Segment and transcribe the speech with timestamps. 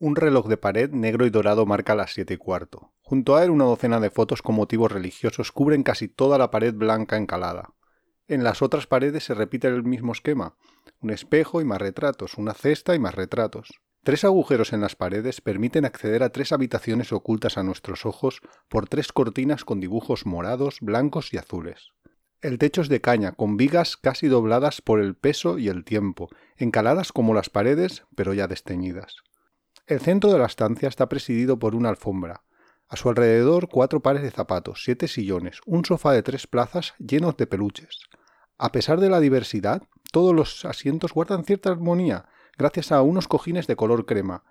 [0.00, 2.92] Un reloj de pared negro y dorado marca las siete y cuarto.
[3.00, 6.74] Junto a él una docena de fotos con motivos religiosos cubren casi toda la pared
[6.74, 7.74] blanca encalada.
[8.26, 10.56] En las otras paredes se repite el mismo esquema.
[11.00, 13.80] Un espejo y más retratos, una cesta y más retratos.
[14.02, 18.88] Tres agujeros en las paredes permiten acceder a tres habitaciones ocultas a nuestros ojos por
[18.88, 21.92] tres cortinas con dibujos morados, blancos y azules.
[22.42, 26.28] El techo es de caña, con vigas casi dobladas por el peso y el tiempo,
[26.58, 29.16] encaladas como las paredes, pero ya desteñidas.
[29.86, 32.42] El centro de la estancia está presidido por una alfombra.
[32.88, 37.36] A su alrededor cuatro pares de zapatos, siete sillones, un sofá de tres plazas llenos
[37.36, 38.08] de peluches.
[38.56, 42.24] A pesar de la diversidad, todos los asientos guardan cierta armonía,
[42.56, 44.44] gracias a unos cojines de color crema.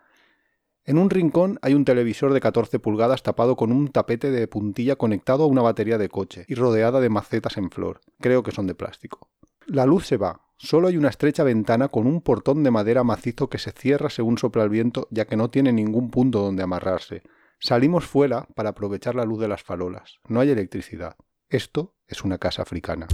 [0.85, 4.97] En un rincón hay un televisor de 14 pulgadas tapado con un tapete de puntilla
[4.97, 8.02] conectado a una batería de coche y rodeada de macetas en flor.
[8.19, 9.31] Creo que son de plástico.
[9.65, 10.42] La luz se va.
[10.57, 14.38] Solo hay una estrecha ventana con un portón de madera macizo que se cierra según
[14.38, 17.23] sopla el viento, ya que no tiene ningún punto donde amarrarse.
[17.59, 20.19] Salimos fuera para aprovechar la luz de las farolas.
[20.27, 21.16] No hay electricidad.
[21.50, 23.08] Esto es una casa africana.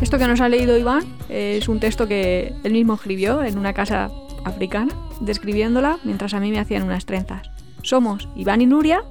[0.00, 3.72] Esto que nos ha leído Iván es un texto que él mismo escribió en una
[3.72, 4.10] casa
[4.44, 7.50] africana, describiéndola mientras a mí me hacían unas trenzas.
[7.82, 9.02] Somos Iván y Nuria.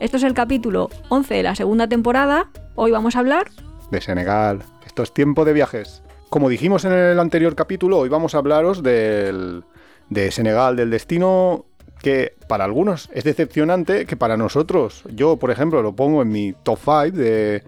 [0.00, 2.50] Esto es el capítulo 11 de la segunda temporada.
[2.74, 3.48] Hoy vamos a hablar
[3.90, 4.62] de Senegal.
[4.84, 6.02] Esto es tiempo de viajes.
[6.28, 9.64] Como dijimos en el anterior capítulo, hoy vamos a hablaros del,
[10.10, 11.66] de Senegal, del destino
[12.02, 16.52] que para algunos es decepcionante, que para nosotros, yo por ejemplo lo pongo en mi
[16.52, 17.62] top 5 de,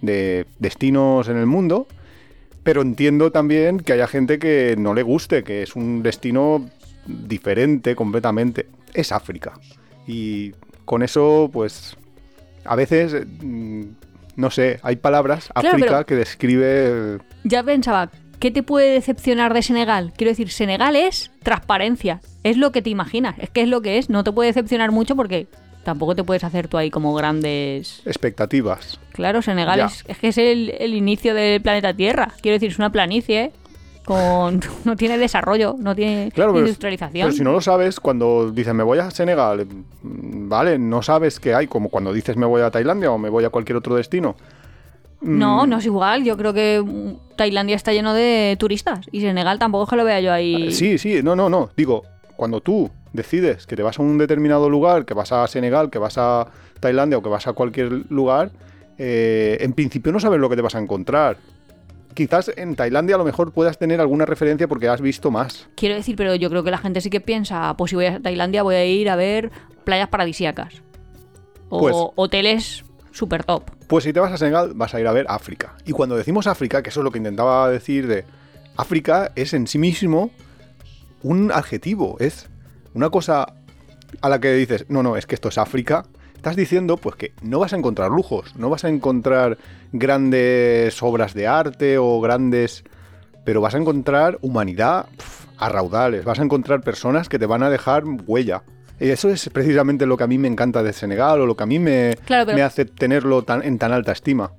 [0.00, 1.86] de destinos en el mundo,
[2.64, 6.68] pero entiendo también que haya gente que no le guste, que es un destino
[7.06, 8.66] diferente completamente.
[8.94, 9.52] Es África.
[10.06, 10.52] Y
[10.86, 11.96] con eso, pues,
[12.64, 13.82] a veces, mm,
[14.36, 17.18] no sé, hay palabras, África, que describe...
[17.44, 20.12] Ya pensaba, ¿qué te puede decepcionar de Senegal?
[20.16, 23.98] Quiero decir, Senegal es transparencia, es lo que te imaginas, es que es lo que
[23.98, 25.48] es, no te puede decepcionar mucho porque
[25.84, 28.02] tampoco te puedes hacer tú ahí como grandes...
[28.04, 28.98] Expectativas.
[29.12, 32.32] Claro, Senegal es, que es el, inicio del planeta Tierra.
[32.40, 33.52] Quiero decir, es una planicie
[34.04, 37.28] con no tiene desarrollo, no tiene industrialización.
[37.28, 39.66] Pero, si no lo sabes, cuando dices me voy a Senegal,
[40.02, 43.30] mm, vale, no sabes qué hay, como cuando dices me voy a Tailandia o me
[43.30, 44.36] voy a cualquier otro destino.
[45.20, 45.70] No, mm.
[45.70, 46.24] no es igual.
[46.24, 50.04] Yo creo que mm, Tailandia está lleno de turistas y Senegal tampoco es que lo
[50.04, 50.70] vea yo ahí.
[50.72, 51.70] Sí, sí, no, no, no.
[51.76, 52.02] Digo,
[52.36, 55.98] cuando tú decides que te vas a un determinado lugar, que vas a Senegal, que
[55.98, 56.48] vas a
[56.80, 58.50] Tailandia o que vas a cualquier lugar,
[58.98, 61.38] eh, en principio no sabes lo que te vas a encontrar.
[62.12, 65.68] Quizás en Tailandia a lo mejor puedas tener alguna referencia porque has visto más.
[65.76, 68.20] Quiero decir, pero yo creo que la gente sí que piensa, pues si voy a
[68.20, 69.50] Tailandia voy a ir a ver
[69.84, 70.82] playas paradisíacas.
[71.70, 73.70] O pues hoteles super top.
[73.88, 75.74] Pues si te vas a Senegal vas a ir a ver África.
[75.86, 78.24] Y cuando decimos África, que eso es lo que intentaba decir de
[78.76, 80.30] África, es en sí mismo
[81.22, 82.48] un adjetivo, es
[82.94, 83.46] una cosa
[84.20, 86.04] a la que dices, no, no, es que esto es África,
[86.36, 89.58] estás diciendo pues que no vas a encontrar lujos, no vas a encontrar
[89.92, 92.84] grandes obras de arte o grandes...
[93.44, 95.06] pero vas a encontrar humanidad
[95.58, 98.62] a raudales, vas a encontrar personas que te van a dejar huella.
[99.00, 101.64] Y eso es precisamente lo que a mí me encanta de Senegal o lo que
[101.64, 104.52] a mí me, me hace tenerlo tan, en tan alta estima.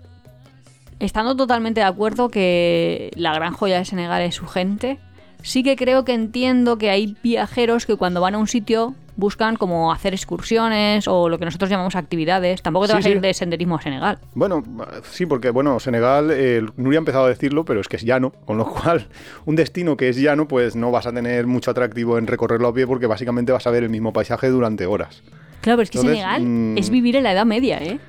[1.00, 5.00] Estando totalmente de acuerdo que la gran joya de Senegal es su gente,
[5.42, 9.56] sí que creo que entiendo que hay viajeros que cuando van a un sitio buscan
[9.56, 12.62] como hacer excursiones o lo que nosotros llamamos actividades.
[12.62, 14.20] Tampoco te vas a ir de senderismo a Senegal.
[14.34, 14.64] Bueno,
[15.10, 18.32] sí, porque bueno, Senegal, eh, Nuria ha empezado a decirlo, pero es que es llano,
[18.46, 19.08] con lo cual
[19.46, 22.74] un destino que es llano, pues no vas a tener mucho atractivo en recorrerlo a
[22.74, 25.24] pie porque básicamente vas a ver el mismo paisaje durante horas.
[25.62, 28.00] Claro, pero es que Senegal mm, es vivir en la Edad Media, ¿eh?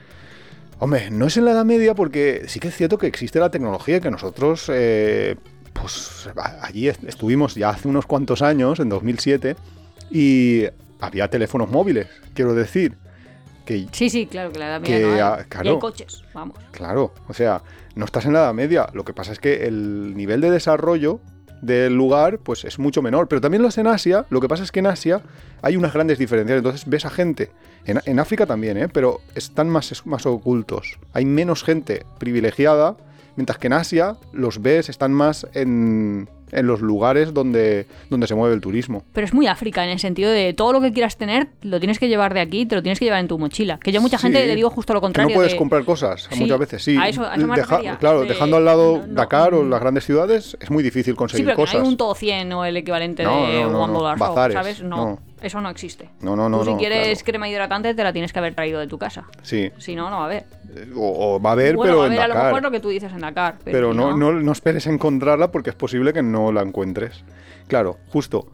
[0.78, 3.50] Hombre, no es en la Edad Media porque sí que es cierto que existe la
[3.50, 4.70] tecnología que nosotros...
[4.72, 5.36] Eh,
[5.80, 6.28] pues
[6.60, 9.56] allí estuvimos ya hace unos cuantos años, en 2007,
[10.10, 10.64] y
[11.00, 12.96] había teléfonos móviles, quiero decir.
[13.64, 15.78] Que, sí, sí, claro, que la edad media no hay.
[15.78, 16.56] coches, vamos.
[16.70, 17.62] Claro, o sea,
[17.96, 18.88] no estás en la edad media.
[18.92, 21.20] Lo que pasa es que el nivel de desarrollo
[21.62, 23.26] del lugar pues es mucho menor.
[23.26, 24.24] Pero también lo es en Asia.
[24.30, 25.20] Lo que pasa es que en Asia
[25.62, 26.58] hay unas grandes diferencias.
[26.58, 27.50] Entonces ves a gente,
[27.86, 28.88] en, en África también, ¿eh?
[28.88, 30.98] pero están más, más ocultos.
[31.12, 32.96] Hay menos gente privilegiada
[33.36, 38.54] Mientras que en Asia los ves, están más en, los lugares donde, donde se mueve
[38.54, 39.04] el turismo.
[39.12, 41.98] Pero es muy África en el sentido de todo lo que quieras tener lo tienes
[41.98, 43.78] que llevar de aquí, te lo tienes que llevar en tu mochila.
[43.78, 45.28] Que yo a mucha gente le digo justo lo contrario.
[45.28, 46.96] Que no puedes comprar cosas, muchas veces sí.
[47.98, 51.56] claro, dejando al lado Dakar o las grandes ciudades es muy difícil conseguir sí, pero
[51.56, 51.74] cosas.
[51.74, 54.82] No hay un todo 100 o el equivalente de no, One ¿sabes?
[54.82, 55.18] No.
[55.42, 56.08] Eso no existe.
[56.20, 56.58] No, no, no.
[56.58, 57.24] Tú si no, quieres claro.
[57.24, 59.24] crema hidratante te la tienes que haber traído de tu casa.
[59.42, 59.70] Sí.
[59.78, 60.44] Si no, no va a haber.
[60.96, 62.46] O, o va a haber, bueno, pero va a en haber a lo Dakar.
[62.52, 63.56] mejor lo que tú dices en Dakar.
[63.64, 67.24] Pero, Pero no, no, no esperes encontrarla porque es posible que no la encuentres.
[67.68, 68.46] Claro, justo.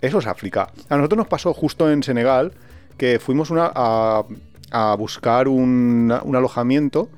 [0.00, 0.68] Eso es África.
[0.88, 2.52] A nosotros nos pasó justo en Senegal
[2.98, 4.24] que fuimos una- a,
[4.70, 7.08] a buscar un, un alojamiento.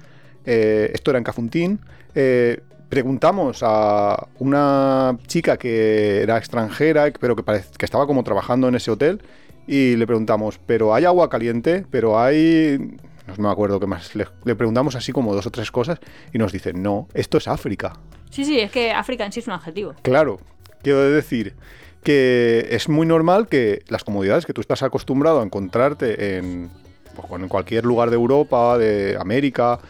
[0.44, 1.80] eh, esto era en Cafuntín.
[2.14, 7.42] eh, preguntamos a una chica que era extranjera, pero que,
[7.76, 9.20] que estaba como trabajando en ese hotel.
[9.66, 11.84] Y le preguntamos, ¿pero hay agua caliente?
[11.90, 12.96] ¿Pero hay...?
[13.26, 14.14] No me acuerdo qué más.
[14.14, 15.98] Le, le preguntamos así como dos o tres cosas
[16.32, 17.94] y nos dice, no, esto es África.
[18.30, 19.94] Sí, sí, es que África en sí es un adjetivo.
[20.02, 20.38] Claro,
[20.82, 21.54] quiero decir
[22.02, 26.70] que es muy normal que las comodidades que tú estás acostumbrado a encontrarte en,
[27.16, 29.80] pues, en cualquier lugar de Europa, de América,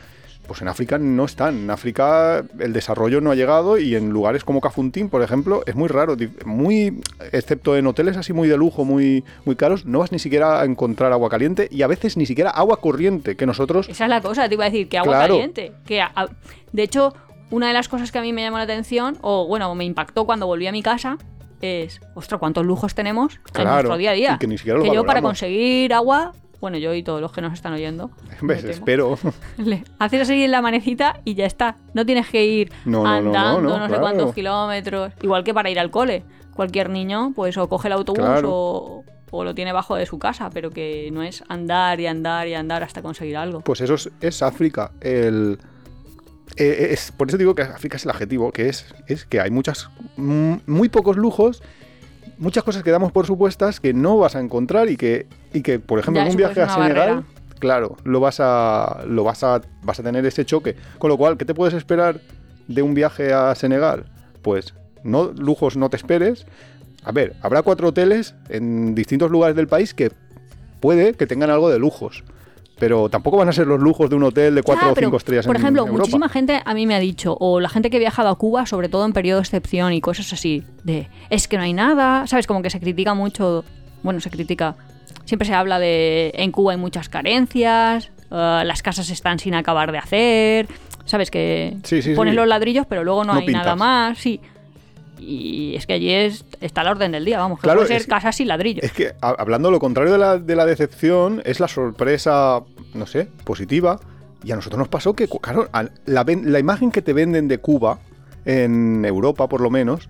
[0.47, 1.57] pues en África no están.
[1.59, 5.75] En África el desarrollo no ha llegado y en lugares como Cafuntín, por ejemplo, es
[5.75, 6.17] muy raro.
[6.45, 7.01] Muy,
[7.33, 10.65] excepto en hoteles así muy de lujo, muy, muy caros, no vas ni siquiera a
[10.65, 13.89] encontrar agua caliente y a veces ni siquiera agua corriente, que nosotros...
[13.89, 15.35] Esa es la cosa, te iba a decir, que agua Claro.
[15.35, 15.73] caliente.
[15.87, 16.13] Que a-
[16.73, 17.15] de hecho,
[17.51, 20.25] una de las cosas que a mí me llamó la atención, o bueno, me impactó
[20.27, 21.17] cuando volví a mi casa,
[21.63, 24.33] es, ostras, cuántos lujos tenemos en nuestro día a día.
[24.35, 27.41] y que ni siquiera lo yo para conseguir agua, bueno, yo y todos los que
[27.41, 28.11] nos están oyendo,
[28.69, 29.19] Espero.
[29.59, 31.77] le haces así en la manecita y ya está.
[31.95, 34.01] No tienes que ir No, no, no, no, andando no, sé claro.
[34.03, 35.13] cuántos kilómetros.
[35.23, 36.25] Igual que para ir al cole.
[36.55, 38.49] Cualquier niño, pues o coge el autobús Claro.
[38.51, 42.49] o, o lo tiene bajo de su casa, pero que no es andar y andar
[42.49, 43.61] y andar hasta conseguir algo.
[43.61, 44.93] Pues eso es, es África.
[45.03, 45.59] El,
[46.57, 49.51] eh, es, por eso digo que África es el adjetivo, que es, es que hay
[49.51, 51.63] muchas, mm, muy pocos lujos,
[52.39, 55.27] muchas cosas que damos por supuestas que no vas a encontrar y que,
[55.57, 57.23] y que por ejemplo, Ya, en un viaje a Senegal, barrera.
[57.59, 60.77] claro, lo vas a, lo vas a, vas a tener ese choque.
[60.99, 62.21] Con lo cual, ¿qué te puedes esperar
[62.69, 64.05] de un viaje a Senegal?
[64.43, 66.47] Pues no lujos no te esperes.
[67.05, 70.11] A ver, habrá cuatro hoteles en distintos lugares del país que
[70.81, 72.25] puede que tengan algo de lujos.
[72.79, 75.47] Pero tampoco van a ser los lujos de un hotel de cuatro o cinco estrellas
[75.47, 75.99] Por en ejemplo, Europa.
[75.99, 78.67] muchísima gente a mí me ha dicho, o la gente que ha viajado a Cuba,
[78.67, 82.27] sobre todo en periodo de excepción y cosas así, de es que no hay nada,
[82.27, 82.47] ¿sabes?
[82.47, 83.65] Como que se critica mucho,
[84.03, 84.77] bueno, se critica,
[85.25, 89.93] siempre se habla de en Cuba hay muchas carencias, eh, las casas están sin acabar
[89.93, 90.67] de hacer,
[91.05, 91.31] ¿sabes?
[91.31, 92.37] Que Sí, sí, pones sí.
[92.37, 94.41] los ladrillos, pero luego no, No hay nada más, sí.
[95.19, 98.03] Y es que allí es, está la orden del día, vamos, que Claro, puede ser
[98.03, 98.85] es- casas sin ladrillos.
[98.85, 102.61] Es que, a- hablando lo contrario de la, de la decepción, es la sorpresa,
[102.93, 103.99] no sé, positiva.
[104.45, 105.69] Y a nosotros nos pasó que, claro,
[106.05, 107.99] la, la imagen que te venden de Cuba,
[108.45, 110.09] en Europa por lo menos,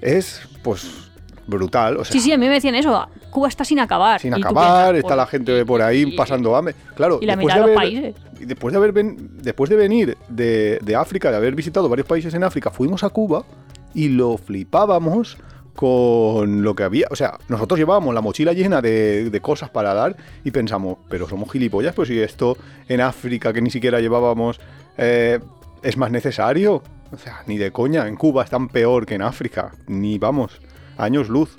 [0.00, 1.09] es, pues,
[1.50, 1.96] brutal.
[1.98, 4.20] O sea, Sí, sí, a mí me decían eso, Cuba está sin acabar.
[4.20, 6.74] sin acabar, piensas, está la "Joder, gente por ahí y- pasando hambre.
[6.94, 8.14] Claro, y la después de los haber- países.
[8.40, 12.06] y después de haber ven- después de venir de, de África, de haber visitado varios
[12.06, 13.44] países en África, fuimos a Cuba
[13.92, 15.36] y lo flipábamos
[15.74, 17.06] con lo que había.
[17.10, 21.28] O sea, nosotros llevábamos la mochila llena de, de cosas para dar y pensamos, pero
[21.28, 22.56] somos gilipollas, pues si esto
[22.88, 24.60] en África que ni siquiera llevábamos
[24.98, 25.38] eh,
[25.82, 26.82] es más necesario.
[27.12, 30.60] O sea, ni de coña, en Cuba es tan peor que en África, ni vamos,
[31.00, 31.56] años luz.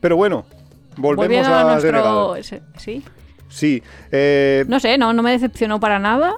[0.00, 0.44] Pero bueno,
[0.96, 2.62] volvemos Volviendo a, a nuestro...
[2.78, 3.02] Sí.
[3.48, 3.82] Sí,
[4.12, 6.36] eh, No sé, no, no me decepcionó para nada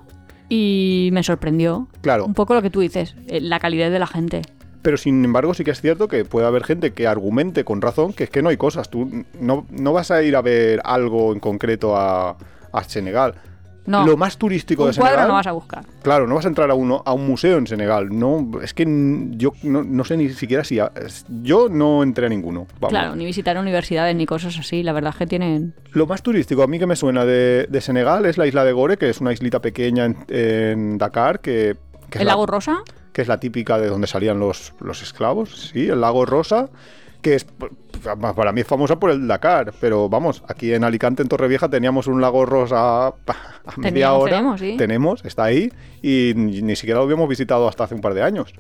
[0.49, 1.89] y me sorprendió.
[2.01, 2.25] claro.
[2.25, 4.43] Un poco lo que tú dices, eh, la calidad de la gente.
[4.83, 8.13] Pero sin embargo sí que es cierto que puede haber gente que argumente con razón
[8.13, 8.91] que es que no hay cosas.
[8.91, 12.37] Tú no, no vas a ir a ver algo en concreto a,
[12.73, 13.35] a Senegal.
[13.85, 15.15] No, Lo más turístico un de Senegal...
[15.15, 15.85] cuadro no vas a buscar.
[16.03, 18.09] Claro, no vas a entrar a, uno, a un museo en Senegal.
[18.17, 18.85] No, es que
[19.33, 20.79] yo no, no sé ni siquiera si...
[20.79, 20.93] a-
[21.43, 22.67] yo no entré a ninguno.
[22.81, 22.91] Vamos.
[22.91, 24.83] Claro, ni visitar universidades ni cosas así.
[24.85, 25.75] La verdad es que tienen...
[25.93, 28.73] Lo más turístico a mí que me suena de, de Senegal es la isla de
[28.73, 31.79] Gore, que es una islita pequeña en, en Dakar, que, ¿El
[32.19, 32.83] la- lago Rosa?
[33.13, 36.71] que es la típica de donde salían los, los esclavos, sí, el lago Rosa,
[37.23, 37.47] que es
[38.37, 42.09] para mí es famosa por el Dakar, pero vamos, aquí en Alicante, en Torrevieja, teníamos
[42.09, 43.15] un lago Rosa a
[43.77, 44.33] media Teníamos, hora.
[44.33, 44.77] tenemos, sí.
[44.77, 48.23] Tenemos, está ahí, y ni ni siquiera lo habíamos visitado hasta hace un par de
[48.23, 48.53] años.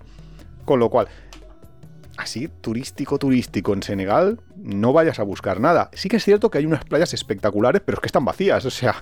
[0.64, 1.08] Con lo cual,
[2.16, 5.90] así, turístico, turístico en Senegal, no vayas a buscar nada.
[5.92, 8.64] Sí que es cierto que hay unas playas espectaculares, pero es que están vacías.
[8.66, 8.94] O sea,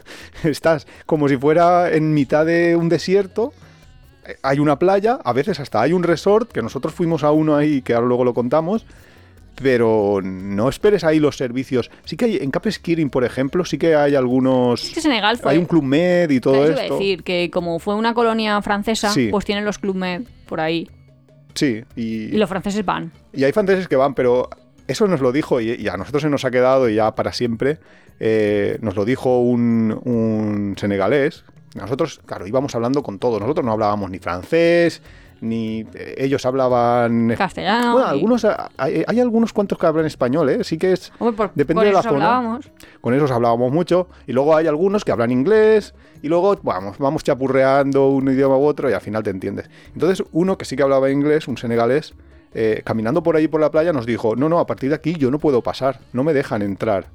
[0.42, 3.52] estás como si fuera en mitad de un desierto.
[4.26, 7.56] Eh, Hay una playa, a veces hasta hay un resort, que nosotros fuimos a uno
[7.56, 8.86] ahí, que ahora luego lo contamos.
[9.62, 11.90] Pero no esperes ahí los servicios.
[12.04, 14.84] Sí que hay, en Cap Skiring, por ejemplo, sí que hay algunos.
[14.84, 15.52] Es que Senegal fue...
[15.52, 19.28] Hay un club med y todo Eso decir, que como fue una colonia francesa, Sí.
[19.30, 20.88] pues tienen los Club Med por ahí.
[21.54, 23.12] Sí, y, Y los franceses van.
[23.34, 24.48] Y hay franceses que van, pero
[24.86, 27.32] eso nos lo dijo y, y a nosotros se nos ha quedado y ya para
[27.32, 27.78] siempre.
[28.18, 31.44] eh, nos lo dijo un, un senegalés.
[31.74, 33.40] Nosotros, claro, íbamos hablando con todos.
[33.40, 35.02] Nosotros no hablábamos ni francés,
[35.40, 37.92] ni eh, ellos hablaban Castellano.
[37.92, 38.44] Bueno, y- algunos
[38.76, 40.64] hay, hay algunos cuantos que hablan español, ¿eh?
[40.64, 42.14] Sí que es Hombre, por- depende por de la zona.
[42.36, 42.70] hablábamos.
[43.00, 44.08] Con esos hablábamos mucho.
[44.26, 45.94] Y luego hay algunos que hablan inglés.
[46.22, 49.70] Y luego vamos, vamos chapurreando un idioma u otro y al final te entiendes.
[49.94, 52.14] Entonces, uno que sí que hablaba inglés, un senegalés,
[52.52, 55.14] eh, caminando por ahí por la playa, nos dijo: No, no, a partir de aquí
[55.14, 57.06] yo no puedo pasar, no me dejan entrar.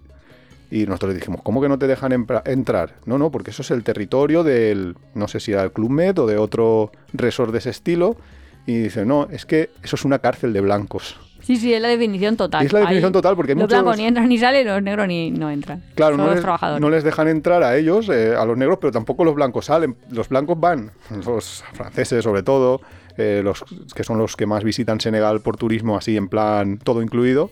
[0.72, 2.12] Y nosotros le dijimos: ¿Cómo que no te dejan
[2.46, 2.96] entrar?
[3.06, 6.18] No, no, porque eso es el territorio del, no sé si era el Club Med
[6.20, 8.18] o de otro resort de ese estilo.
[8.66, 11.18] Y dice: No, es que eso es una cárcel de blancos.
[11.42, 12.66] Sí, sí, es la definición total.
[12.66, 14.82] Es la definición Ahí total, porque hay los muchos- blancos ni entran ni salen, los
[14.82, 15.84] negros ni no entran.
[15.94, 16.44] Claro, no les,
[16.80, 19.96] no les dejan entrar a ellos, eh, a los negros, pero tampoco los blancos salen.
[20.10, 20.90] Los blancos van,
[21.24, 22.82] los franceses sobre todo,
[23.18, 27.04] eh, los que son los que más visitan Senegal por turismo, así en plan todo
[27.04, 27.52] incluido,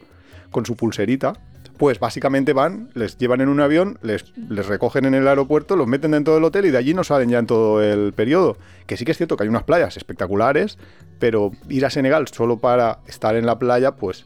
[0.49, 1.33] con su pulserita.
[1.77, 5.87] Pues básicamente van, les llevan en un avión, les, les recogen en el aeropuerto, los
[5.87, 8.57] meten dentro del hotel y de allí no salen ya en todo el periodo.
[8.85, 10.77] Que sí que es cierto que hay unas playas espectaculares,
[11.19, 14.25] pero ir a Senegal solo para estar en la playa, pues,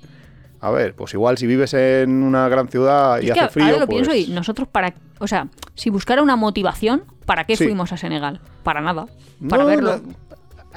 [0.59, 3.65] a ver, pues igual si vives en una gran ciudad y es que hace frío,
[3.67, 4.07] ahora lo pues...
[4.07, 4.93] pienso y nosotros para...
[5.19, 7.63] O sea, si buscara una motivación, ¿para qué Sí.
[7.63, 8.41] fuimos a Senegal?
[8.63, 9.05] Para nada.
[9.47, 9.97] Para No, verlo.
[9.97, 10.26] no.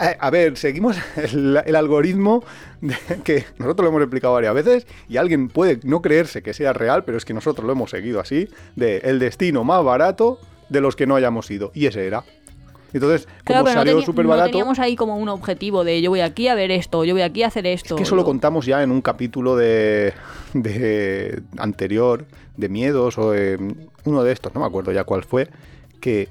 [0.01, 2.43] Eh, A ver, seguimos el, el algoritmo
[2.81, 6.73] de- que nosotros lo hemos explicado varias veces y alguien puede no creerse que sea
[6.73, 10.39] real, pero es que nosotros lo hemos seguido así, de el destino más barato
[10.69, 11.71] de los que no hayamos ido.
[11.75, 12.25] Y ese era.
[12.93, 16.11] Entonces, Claro, como no, salió súper no barato, teníamos ahí como un objetivo de yo
[16.11, 17.95] voy aquí a ver esto, yo voy aquí a hacer esto.
[17.95, 20.13] que eso lo contamos ya en un capítulo de,
[20.55, 22.25] de anterior,
[22.57, 23.59] de miedos o de
[24.05, 25.49] uno de estos, no me acuerdo ya cuál fue,
[26.01, 26.29] que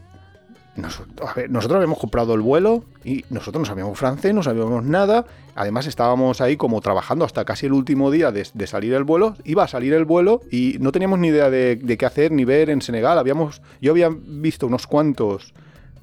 [0.81, 4.83] nosotros, a ver, nosotros habíamos comprado el vuelo y nosotros no sabíamos francés, no sabíamos
[4.83, 5.25] nada.
[5.55, 9.35] Además estábamos ahí como trabajando hasta casi el último día de, salir el vuelo.
[9.43, 12.45] Iba a salir el vuelo y no teníamos ni idea de, de qué hacer ni
[12.45, 13.17] ver en Senegal.
[13.17, 15.53] Habíamos, yo había visto unos cuantos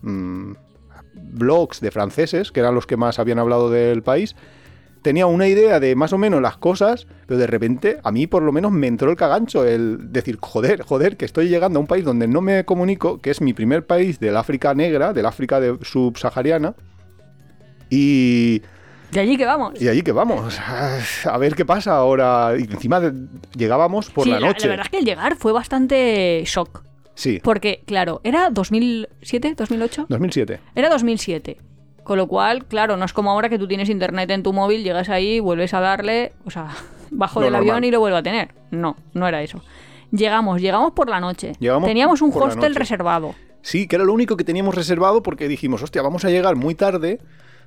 [0.02, 0.52] mm,
[1.14, 4.36] blogs de franceses, que eran los que más habían hablado del país,
[5.06, 8.42] tenía una idea de más o menos las cosas, pero de repente a mí por
[8.42, 11.86] lo menos me entró el cagancho, el decir, joder, joder, que estoy llegando a un
[11.86, 15.60] país donde no me comunico, que es mi primer país del África negra, del África
[15.60, 16.74] de- subsahariana,
[17.88, 18.62] y,
[19.12, 19.80] De allí que vamos.
[19.80, 20.58] y allí que vamos,
[21.24, 22.54] a ver qué pasa ahora.
[22.58, 23.00] Y encima
[23.56, 24.66] llegábamos por Sí, la noche.
[24.66, 26.82] La verdad es que el llegar fue bastante shock.
[27.14, 30.06] Sí, Porque, claro, ¿era 2007, 2008?
[30.08, 30.60] 2007.
[30.74, 31.56] Era 2007.
[32.06, 34.84] Con lo cual, claro, no es como ahora que tú tienes internet en tu móvil,
[34.84, 36.68] llegas ahí, vuelves a darle, o sea,
[37.10, 37.68] bajo del normal.
[37.70, 38.54] avión y lo vuelvo a tener.
[38.70, 39.60] No, no era eso.
[40.12, 41.54] Llegamos, llegamos por la noche.
[41.58, 43.34] Llegamos Teníamos un hostel reservado.
[43.62, 46.76] Sí, que era lo único que teníamos reservado porque dijimos, hostia, vamos a llegar muy
[46.76, 47.18] tarde,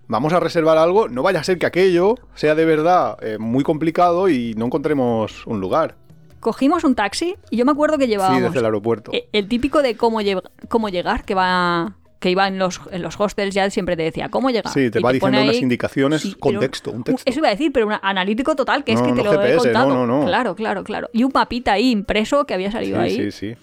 [0.07, 3.65] vamos a reservar algo, no vaya a ser que aquello sea de verdad eh, muy
[3.65, 5.95] complicado y no encontremos un lugar.
[6.39, 9.11] Cogimos un taxi y yo me acuerdo que Sí, llevábamos desde el aeropuerto.
[9.13, 13.01] eh, el típico de cómo, lle- cómo llegar, que va que iba en los, en
[13.01, 14.73] los hostels ya siempre te decía cómo llegar.
[14.73, 17.23] Sí, te Y va pone diciendo unas indicaciones Sí, con texto, un texto.
[17.29, 19.41] Eso iba a decir, pero un analítico total, que es No, que te no lo
[19.41, 19.89] he GPS, contado.
[19.89, 20.25] no, no.
[20.25, 21.09] Claro, claro, claro.
[21.13, 23.15] Y un mapita ahí impreso que había Sí, salido ahí.
[23.15, 23.55] sí, sí.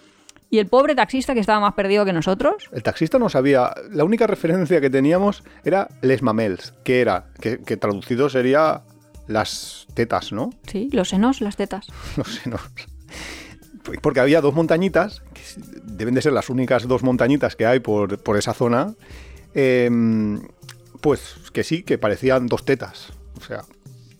[0.48, 2.70] Y el pobre taxista que estaba más perdido que nosotros.
[2.72, 7.58] El taxista no sabía, la única referencia que teníamos era les mamels, que era, que,
[7.58, 8.82] que traducido sería
[9.26, 10.50] las tetas, ¿no?
[10.66, 11.88] Sí, los senos, las tetas.
[12.16, 12.58] no sé, no.
[14.02, 15.42] Porque había dos montañitas, que
[15.84, 18.94] deben de ser las únicas dos montañitas que hay por, por esa zona,
[19.54, 20.40] em,
[21.00, 23.12] pues que sí, que parecían dos tetas.
[23.38, 23.64] O sea,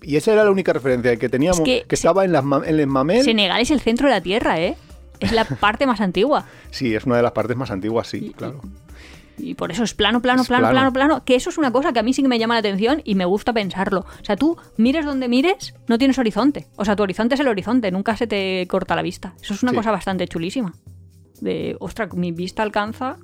[0.03, 2.79] y esa era la única referencia que teníamos, Es que, que estaba en, las, en
[2.79, 3.25] el mamel.
[3.25, 4.77] Senegal es el centro de la tierra, ¿eh?
[5.19, 6.47] Es la parte más antigua.
[6.71, 8.61] Sí, es una de las partes más antiguas, sí, claro.
[8.63, 8.86] Y
[9.57, 10.93] por eso es plano, plano, Es plano, plano.
[10.93, 11.25] plano, plano.
[11.25, 13.15] Que eso es una cosa que a mí sí que me llama la atención y
[13.15, 14.01] me gusta pensarlo.
[14.21, 16.67] O sea, tú mires donde mires, no tienes horizonte.
[16.77, 19.35] O sea, tu horizonte es el horizonte, nunca se te corta la vista.
[19.43, 19.77] Eso es una Sí.
[19.77, 20.73] cosa bastante chulísima.
[21.41, 23.17] De, ostras, mi vista alcanza.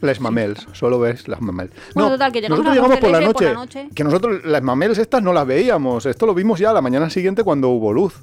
[0.00, 1.72] Les mamels, solo ves las mamels.
[1.94, 3.88] Bueno, total, que llegamos nosotros llegamos por la, por noche, la noche.
[3.94, 6.06] Que nosotros las mamels estas no las veíamos.
[6.06, 8.22] Esto lo vimos ya la mañana siguiente cuando hubo luz.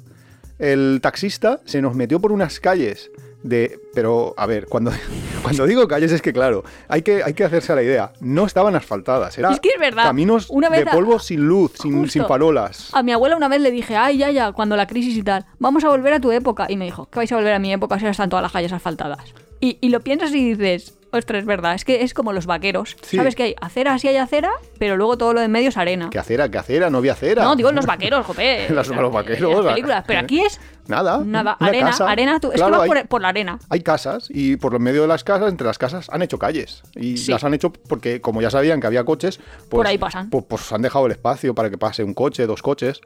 [0.58, 3.10] El taxista se nos metió por unas calles
[3.48, 3.80] de...
[3.94, 4.90] Pero, a ver, cuando,
[5.42, 8.12] cuando digo calles es que, claro, hay que, hay que hacerse a la idea.
[8.20, 9.36] No estaban asfaltadas.
[9.38, 10.04] Era Es que es verdad.
[10.04, 12.90] Caminos Una de a- polvo sin luz, sin, sin farolas.
[12.92, 15.46] A mi abuela una vez le dije, ay, ya, ya, cuando la crisis y tal,
[15.58, 16.66] vamos a volver a tu época.
[16.68, 18.72] Y me dijo, ¿qué vais a volver a mi época si están todas las calles
[18.72, 19.34] asfaltadas?
[19.60, 22.96] Y, y lo piensas y dices, ostras, es verdad, es que es como los vaqueros.
[23.02, 23.16] Sí.
[23.16, 25.76] ¿Sabes que hay acera, sí hay acera, pero luego todo lo de en medio es
[25.76, 26.08] arena?
[26.10, 26.48] ¿Qué acera?
[26.50, 26.90] ¿Qué acera?
[26.90, 27.42] No había acera.
[27.44, 28.68] No, digo en los vaqueros, jope.
[28.70, 30.04] Las- los vaqueros, las la- películas.
[30.06, 31.18] Pero aquí es Nada.
[31.24, 32.08] nada, una arena, casa.
[32.10, 32.38] arena.
[32.40, 33.58] Tú, es que vas hay- por, por la arena.
[33.68, 36.82] Hay casas y por lo medio de las casas, entre las casas, han hecho calles.
[36.94, 37.30] Y Sí.
[37.32, 40.30] las han hecho porque, como ya sabían que había coches, pues, Por ahí pasan.
[40.30, 43.00] Pues, pues han dejado el espacio para que pase un coche, dos coches.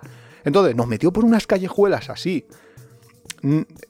[0.45, 2.47] Entonces nos metió por unas callejuelas así.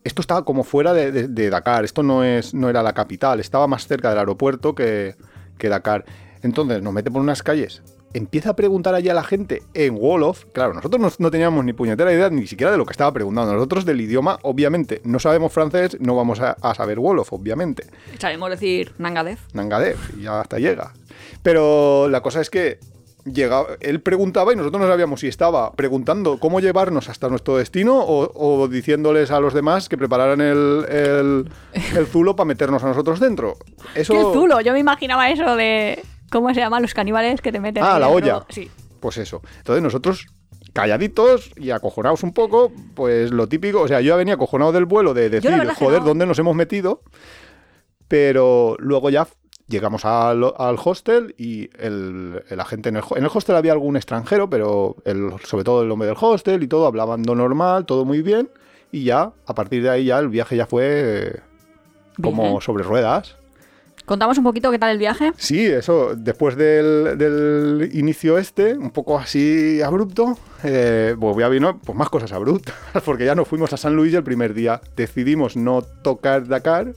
[0.05, 1.85] Esto estaba como fuera de, de- de Dakar.
[1.85, 3.41] Esto no, es, no era la capital.
[3.41, 5.15] Estaba más cerca del aeropuerto que,
[5.59, 6.05] que Dakar.
[6.43, 10.45] Entonces nos mete por unas calles empieza a preguntar allí a la gente en Wolof.
[10.53, 13.53] Claro, nosotros no, no teníamos ni puñetera idea ni siquiera de lo que estaba preguntando.
[13.53, 17.85] Nosotros del idioma, obviamente, no sabemos francés, no vamos a, a saber Wolof, obviamente.
[18.19, 19.39] Sabemos decir Nangadev.
[19.53, 20.93] Nangadev, y ya hasta llega.
[21.45, 22.81] Pero la cosa es que
[23.25, 27.99] llegaba, él preguntaba y nosotros no sabíamos si estaba preguntando cómo llevarnos hasta nuestro destino
[27.99, 31.51] o, o diciéndoles a los demás que prepararan el, el,
[31.97, 33.57] el zulo para meternos a nosotros dentro.
[33.95, 34.61] Eso, ¡Qué zulo!
[34.61, 36.03] Yo me imaginaba eso de...
[36.31, 38.15] ¿Cómo se llaman los caníbales que te meten Ah, la dentro?
[38.37, 38.47] olla.
[38.51, 38.71] Sí.
[39.01, 39.43] Pues eso.
[39.59, 40.27] Entonces nosotros
[40.73, 44.85] calladitos y acojonados un poco, pues lo típico, o sea, yo ya venía acojonado del
[44.85, 46.07] vuelo de decir, joder, no.
[46.07, 47.03] ¿dónde nos hemos metido?
[48.09, 49.27] Pero luego ya
[49.71, 53.97] llegamos al, al hostel y el, el agente en el, en el hostel había algún
[53.97, 58.05] extranjero, pero el, sobre todo el hombre del hostel y todo, hablaban lo normal, todo
[58.05, 58.51] muy bien.
[58.93, 61.41] Y ya, a partir de ahí ya el viaje ya fue eh,
[62.21, 62.61] como Bien.
[62.61, 63.37] sobre ruedas.
[64.05, 65.31] ¿Contamos un poquito qué tal el viaje?
[65.37, 71.79] Sí, eso, después del, del inicio este, un poco así abrupto, eh, pues ya vino
[71.79, 72.75] pues más cosas abruptas,
[73.05, 76.95] porque ya nos fuimos a San Luis el primer día decidimos no tocar Dakar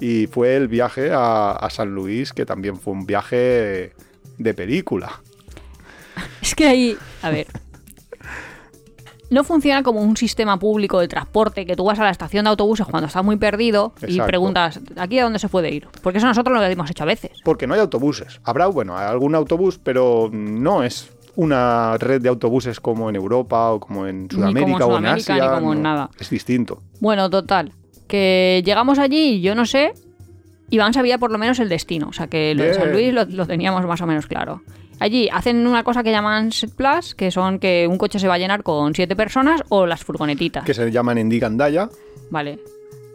[0.00, 3.92] y fue el viaje a, a San Luis, que también fue un viaje
[4.38, 5.20] de película.
[6.42, 7.46] Es que ahí, a ver,
[9.30, 12.50] no funciona como un sistema público de transporte que tú vas a la estación de
[12.50, 15.88] autobuses cuando estás muy perdido y preguntas, ¿aquí a dónde se puede ir?
[16.02, 17.32] Porque eso nosotros lo hemos hecho a veces.
[17.44, 18.40] Porque no hay autobuses.
[18.44, 23.80] Habrá, bueno, algún autobús, pero no es una red de autobuses como en Europa o
[23.80, 25.48] como en como en Sudamérica, o en Sudamérica, Asia.
[25.48, 25.88] ni como en no.
[25.88, 26.10] nada.
[26.18, 26.80] Es distinto.
[27.00, 27.72] Bueno, total,
[28.06, 29.92] que llegamos allí yo no sé,
[30.70, 32.92] Iván sabía por lo menos el destino, o sea que lo de San.
[32.92, 34.62] Luis lo, lo teníamos más o menos claro.
[35.00, 38.38] Allí hacen una cosa que llaman plus, que son que un coche se va a
[38.38, 40.64] llenar con siete personas o las furgonetitas.
[40.64, 41.90] Que se llaman Endigandaya.
[42.30, 42.58] Vale.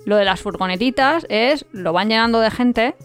[0.06, 2.96] Lo de las furgonetitas es lo van llenando de gente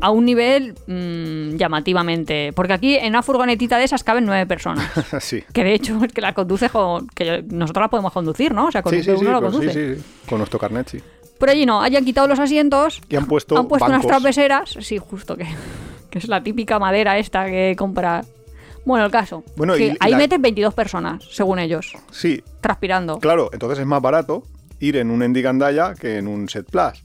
[0.00, 2.52] a un nivel mm, llamativamente.
[2.54, 4.88] Porque aquí en una furgonetita de esas caben nueve personas.
[5.20, 5.42] sí.
[5.52, 8.66] Que de hecho es que la conduce con, que nosotros la podemos conducir, ¿no?
[8.66, 9.96] O sea, conduce sí, sí, uno lo conduce.
[9.96, 11.00] sí, con nuestro carnet, sí.
[11.40, 14.98] Pero allí no, hayan quitado los asientos, Y han puesto, han puesto unas trapeseras, sí,
[14.98, 15.46] justo que,
[16.10, 18.22] que es la típica madera esta que compra.
[18.84, 19.42] Bueno, el caso.
[19.56, 23.18] Bueno, que y- y ahí la- meten 22 personas, según ellos, Sí, transpirando.
[23.18, 24.44] claro, entonces es más barato
[24.80, 27.02] ir en un Endigandaya que en un Set Plus.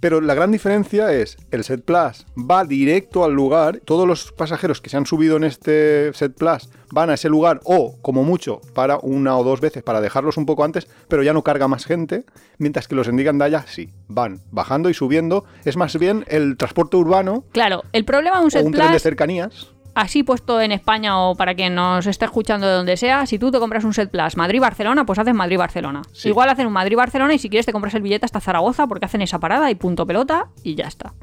[0.00, 4.82] Pero la gran diferencia es, el Set Plus va directo al lugar, todos los pasajeros
[4.82, 8.60] que se han subido en este Set Plus van a ese lugar o, como mucho,
[8.74, 11.86] para una o dos veces para dejarlos un poco antes, pero ya no carga más
[11.86, 12.24] gente,
[12.58, 15.44] mientras que los Endigandaya sí, van bajando y subiendo.
[15.64, 18.92] Es más bien el transporte urbano Claro, el problema de un o set un tren
[18.92, 19.73] de cercanías.
[19.94, 23.50] Así puesto en España o para quien nos esté escuchando de donde sea, si tú
[23.50, 26.02] te compras un set plus Madrid-Barcelona, pues haces Madrid-Barcelona.
[26.12, 26.28] Sí.
[26.28, 29.22] Igual hacen un Madrid-Barcelona y si quieres te compras el billete hasta Zaragoza porque hacen
[29.22, 31.14] esa parada y punto pelota y ya está.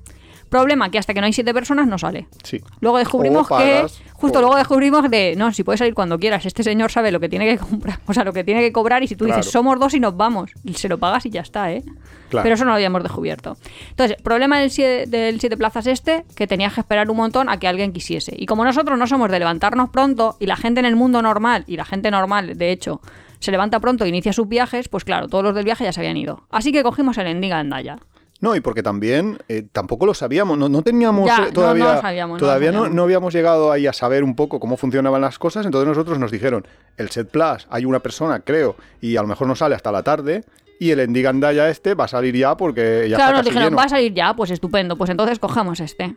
[0.51, 2.27] Problema que hasta que no hay siete personas no sale.
[2.43, 2.59] Sí.
[2.81, 6.61] Luego descubrimos que, justo o- luego descubrimos de, no, si puedes salir cuando quieras, este
[6.61, 9.07] señor sabe lo que tiene que comprar, o sea, lo que tiene que cobrar y
[9.07, 9.37] si tú Claro.
[9.39, 11.83] dices, somos dos y nos vamos, se lo pagas y ya está, ¿eh?
[12.29, 12.43] Claro.
[12.43, 13.55] Pero eso no lo habíamos descubierto.
[13.91, 17.57] Entonces, problema del siete, del siete plazas este, que tenías que esperar un montón a
[17.57, 18.33] que alguien quisiese.
[18.37, 21.63] Y como nosotros no somos de levantarnos pronto y la gente en el mundo normal,
[21.65, 22.99] y la gente normal, de hecho,
[23.39, 26.01] se levanta pronto e inicia sus viajes, pues claro, todos los del viaje ya se
[26.01, 26.43] habían ido.
[26.51, 27.97] Así que cogimos el Endiga Andaya.
[28.41, 31.53] No, y porque también eh, tampoco lo sabíamos, no, no teníamos Ya, eh, no, no
[31.53, 35.21] todavía, sabíamos, no todavía no, no habíamos llegado ahí a saber un poco cómo funcionaban
[35.21, 36.65] las cosas, entonces nosotros nos dijeron,
[36.97, 40.01] el Set Plus, hay una persona, creo, y a lo mejor no sale hasta la
[40.01, 40.43] tarde,
[40.79, 43.65] y el Endigandaya este va a salir ya porque ya claro, nos está casi dijeron,
[43.65, 43.77] lleno.
[43.77, 46.15] va a salir ya, pues estupendo, pues entonces cogemos este.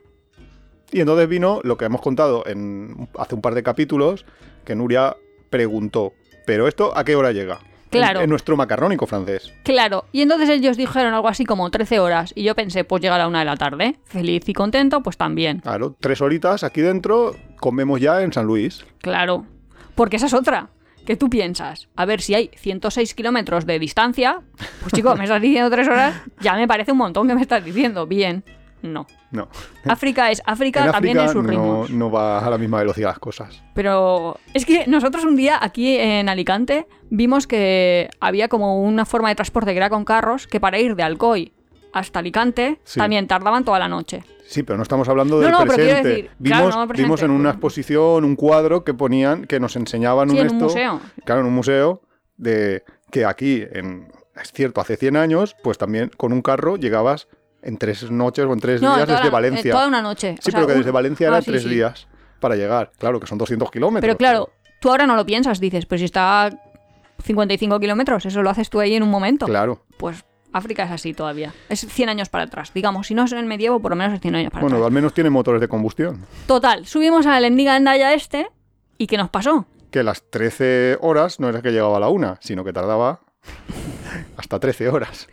[0.90, 4.24] Y entonces vino lo que hemos contado en, hace un par de capítulos,
[4.64, 5.18] que Nuria
[5.50, 6.14] preguntó,
[6.46, 7.60] ¿pero esto a qué hora llega?
[8.00, 9.52] En- nuestro macarrónico francés.
[9.62, 13.14] Claro, y entonces ellos dijeron algo así como 13 horas, y yo pensé, pues llega
[13.14, 15.60] a la una de la tarde, feliz y contento, pues también.
[15.60, 18.84] Claro, tres horitas aquí dentro, comemos ya en San Luis.
[19.00, 19.46] Claro,
[19.94, 20.68] porque esa es otra.
[21.06, 24.40] Que tú piensas, a ver si hay 106 kilómetros de distancia,
[24.80, 27.62] pues chico, me estás diciendo tres horas, ya me parece un montón que me estás
[27.62, 28.06] diciendo.
[28.06, 28.42] Bien,
[28.84, 29.06] no.
[29.32, 29.48] No.
[29.86, 31.90] África es África en también en África sus no, ritmos.
[31.90, 33.62] no va a la misma velocidad las cosas.
[33.74, 39.28] Pero es que nosotros un día aquí en Alicante vimos que había como una forma
[39.30, 41.52] de transporte que era con carros, que para ir de Alcoy
[41.92, 43.00] hasta Alicante Sí.
[43.00, 44.22] también tardaban toda la noche.
[44.46, 46.08] Sí, pero no estamos hablando No, del no, quiero presente.
[46.08, 47.02] decir, vimos, claro, no, presente.
[47.06, 50.58] vimos en una exposición un cuadro que ponían, que nos enseñaban Sí, un en un
[50.58, 51.00] museo.
[51.24, 52.02] Claro, en un museo
[52.36, 57.26] de que aquí, en, es cierto, hace 100 años, pues también con un carro llegabas
[57.64, 59.68] en tres noches o en tres No, días desde la- Valencia.
[59.70, 60.34] eh, toda una noche.
[60.34, 61.68] Sí, O sea, pero que un- desde Valencia Ah, eran sí, tres sí.
[61.70, 62.06] días
[62.40, 62.92] para llegar.
[62.98, 64.02] Claro, que son 200 kilómetros.
[64.06, 64.50] Pero claro,
[64.80, 66.50] tú ahora no lo piensas, dices, pues si está a
[67.22, 69.46] 55 kilómetros, eso lo haces tú ahí en un momento.
[69.46, 69.82] Claro.
[69.96, 71.52] Pues África es así todavía.
[71.68, 72.72] Es 100 años para atrás.
[72.74, 74.76] Digamos, si no es en el medievo, por lo menos es 100 años para Bueno,
[74.76, 74.86] atrás.
[74.88, 76.24] al menos tiene motores de combustión.
[76.46, 78.48] Total, subimos al Endiga Endaya este
[78.96, 79.66] ¿Y qué nos pasó?
[79.90, 83.20] Que las 13 horas no era que llegaba a la una, sino que tardaba
[84.36, 85.26] hasta 13 horas.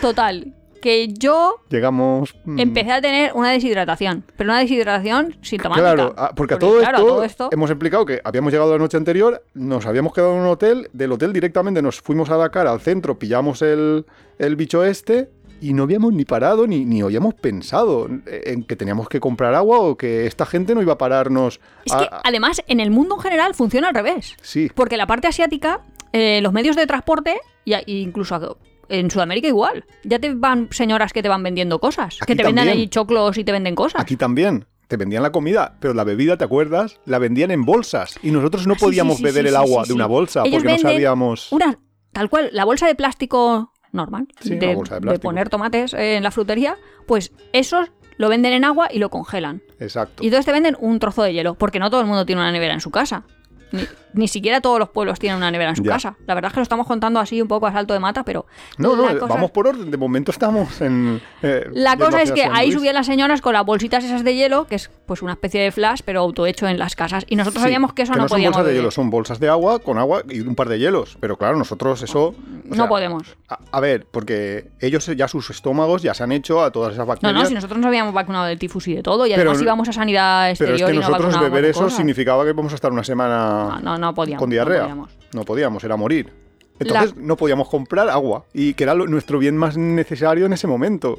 [0.00, 2.36] Total, que yo Llegamos...
[2.44, 5.94] mm, empecé a tener una deshidratación, pero una deshidratación sintomática.
[5.94, 8.78] Claro, ah, porque a todo, claro, esto, todo esto hemos explicado que habíamos llegado la
[8.78, 12.66] noche anterior, nos habíamos quedado en un hotel, del hotel directamente nos fuimos a Dakar,
[12.66, 14.04] al centro, pillamos el,
[14.38, 15.30] el bicho este
[15.62, 19.78] y no habíamos ni parado ni, ni habíamos pensado en que teníamos que comprar agua
[19.78, 21.60] o que esta gente no iba a pararnos.
[21.86, 24.36] Es a- que además en el mundo en general funciona al revés.
[24.42, 25.80] sí, Porque la parte asiática,
[26.12, 31.22] eh, los medios de transporte, y incluso en Sudamérica igual, ya te van señoras que
[31.22, 32.18] te van vendiendo cosas.
[32.20, 32.78] Aquí que te venden también.
[32.78, 34.00] ahí choclos y te venden cosas.
[34.00, 34.66] aquí también.
[34.88, 37.00] Te vendían la comida, pero la bebida, ¿te acuerdas?
[37.06, 39.84] La vendían en bolsas y nosotros no Ah, sí, podíamos sí, sí, beber el agua
[39.86, 41.50] de una bolsa Ellos porque no venden sabíamos.
[41.52, 41.78] Una,
[42.12, 46.76] tal cual, la bolsa de plástico normal, Sí, de, de poner tomates en la frutería,
[47.06, 49.62] pues esos lo venden en agua y lo congelan.
[49.80, 50.22] Exacto.
[50.22, 52.52] Y entonces te venden un trozo de hielo, porque no todo el mundo tiene una
[52.52, 53.24] nevera en su casa.
[53.72, 53.82] Ni,
[54.14, 55.92] ni siquiera todos los pueblos tienen una nevera en su Ya.
[55.92, 56.16] casa.
[56.26, 58.46] La verdad es que lo estamos contando así un poco a salto de mata, pero.
[58.78, 59.90] No, no, cosa- vamos por orden.
[59.90, 61.20] De momento estamos en.
[61.42, 62.78] eh, La cosa es que ahí Luis.
[62.78, 65.70] subían las señoras con las bolsitas esas de hielo, que es pues una especie de
[65.72, 67.24] flash, pero autohecho en las casas.
[67.28, 68.56] Y nosotros Sí, sabíamos que eso no, son podíamos.
[68.56, 71.16] bolsas de hielo, son bolsas de agua con agua y un par de hielos.
[71.20, 72.34] Pero claro, nosotros eso.
[72.64, 73.36] no sea, podemos.
[73.48, 77.04] A, a ver, porque ellos ya sus estómagos ya se han hecho a todas esas
[77.04, 77.42] No, bacterias.
[77.42, 79.88] no, si nosotros nos habíamos vacunado del tifus y de todo, y Pero- además íbamos
[79.88, 81.96] a sanidad pero exterior es que y no nosotros beber eso cosas.
[81.96, 84.40] significaba que vamos a estar una semana No, no, no podíamos.
[84.40, 84.80] con diarrea.
[84.82, 85.10] No podíamos.
[85.32, 86.32] No podíamos, era morir.
[86.80, 90.66] Entonces no podíamos comprar agua y que era lo- nuestro bien más necesario en ese
[90.66, 91.16] momento.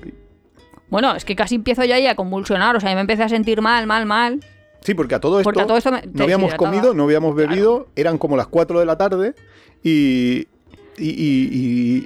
[0.90, 3.30] Bueno, es que casi empiezo yo ahí a convulsionar, o sea, yo me empecé a
[3.30, 4.42] sentir mal, mal, mal.
[4.82, 7.04] Sí, porque a todo esto, Porque a todo esto me- te no habíamos comido, no
[7.06, 9.34] habíamos bebido, eran como las 4 de la tarde
[9.82, 10.48] y,
[10.98, 11.50] y, y-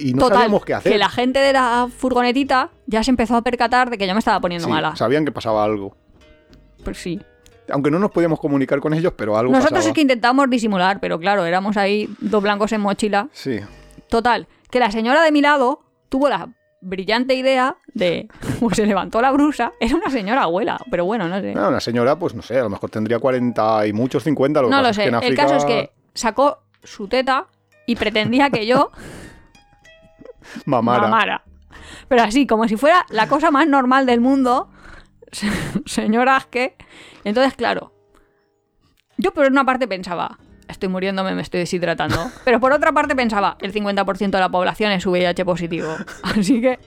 [0.00, 0.92] y- y no Total, sabíamos qué hacer.
[0.92, 4.20] que la gente de la furgonetita ya se empezó a percatar de que yo me
[4.20, 4.96] estaba poniendo Sí, mala.
[4.96, 5.94] sabían que pasaba algo.
[6.84, 7.20] Pues sí.
[7.72, 9.88] Aunque no nos podíamos comunicar con ellos, pero algo Nosotros pasaba.
[9.90, 13.28] es que intentamos disimular, pero claro, éramos ahí dos blancos en mochila.
[13.32, 13.60] Sí.
[14.08, 16.48] Total, que la señora de mi lado tuvo la
[16.82, 18.28] brillante idea de,
[18.60, 21.52] pues se levantó la brusa, era una señora abuela, pero bueno, no sé.
[21.52, 24.62] Una señora, pues no sé, a lo mejor tendría 40 y muchos 50.
[24.62, 27.46] Lo que no lo es sé, que en el caso es que sacó su teta
[27.86, 28.90] y pretendía que yo
[30.64, 31.02] Mamara.
[31.02, 31.42] mamara.
[32.08, 34.68] Pero así, como si fuera la cosa más normal del mundo,
[35.86, 36.76] señor Aske.
[37.24, 37.92] Entonces, claro,
[39.16, 40.38] yo por una parte pensaba,
[40.68, 42.30] estoy muriéndome, me estoy deshidratando.
[42.44, 45.94] Pero por otra parte pensaba, el 50% de la población es VIH positivo.
[46.22, 46.78] Así que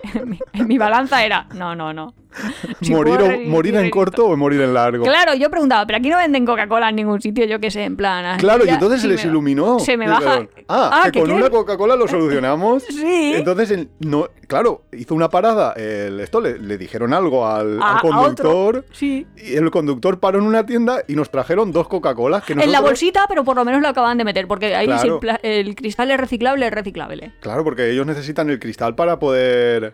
[0.66, 2.14] mi balanza era, no, no, no.
[2.90, 5.04] Morir, o- morir en corto o morir en largo.
[5.06, 7.96] Claro, yo preguntaba, pero aquí no venden Coca-Cola en ningún sitio, yo qué sé, en
[7.96, 8.26] plan.
[8.26, 9.80] así Claro, y entonces se les iluminó.
[9.80, 10.48] Se me baja.
[10.68, 11.50] Ah, que ¿qué con una?
[11.50, 12.84] Coca-Cola lo solucionamos.
[13.04, 13.34] Sí.
[13.36, 15.74] Entonces, no, claro, hizo una parada.
[15.74, 18.86] El, esto le, le dijeron algo al, A- al a conductor.
[18.92, 19.26] Sí.
[19.38, 22.66] Y el conductor paró en una tienda y nos trajeron dos Coca-Colas que En la
[22.66, 25.20] nosotros- bolsita, pero por lo menos lo acaban de meter, porque ahí Claro.
[25.44, 27.34] el cristal es reciclable, es reciclable.
[27.42, 29.94] Claro, porque ellos necesitan el cristal para poder.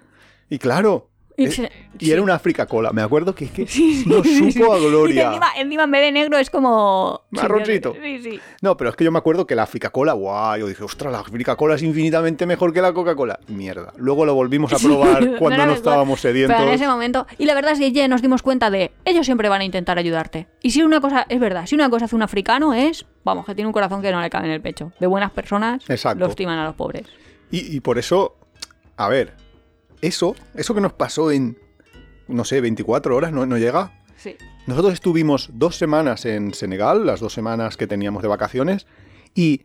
[0.49, 1.07] Y claro.
[1.39, 2.91] Y eh, y era una África Cola.
[2.91, 5.27] Me acuerdo que es que Sí, sí, nos sí, supo a Y gloria.
[5.27, 7.21] encima, encima en vez de negro es como...
[7.31, 7.95] Marroncito.
[8.01, 8.39] Sí, sí.
[8.61, 11.11] No, pero es que yo me acuerdo que la África Cola, guau, yo dije, ostras,
[11.11, 13.39] la África Cola es infinitamente mejor que la Coca-Cola.
[13.47, 13.93] Mierda.
[13.97, 16.55] Luego lo volvimos a probar No cuando no estábamos sedientos.
[16.57, 17.25] Pero en ese momento...
[17.37, 18.91] Y la verdad es que nos dimos cuenta de...
[19.05, 20.47] Ellos siempre van a intentar ayudarte.
[20.61, 21.25] Y si una cosa...
[21.29, 23.05] Es verdad, si una cosa hace un africano es...
[23.23, 24.91] Vamos, que tiene un corazón que no le cabe en el pecho.
[24.99, 26.19] De buenas personas, Exacto.
[26.19, 27.07] lo estiman a los pobres.
[27.51, 28.37] Y, y por eso,
[28.95, 29.33] a ver,
[30.01, 31.57] eso, eso que nos pasó en,
[32.27, 33.91] no sé, 24 horas, ¿no, no llega?
[34.17, 34.35] Sí.
[34.67, 38.85] Nosotros estuvimos dos semanas en Senegal, las dos semanas que teníamos de vacaciones,
[39.33, 39.61] y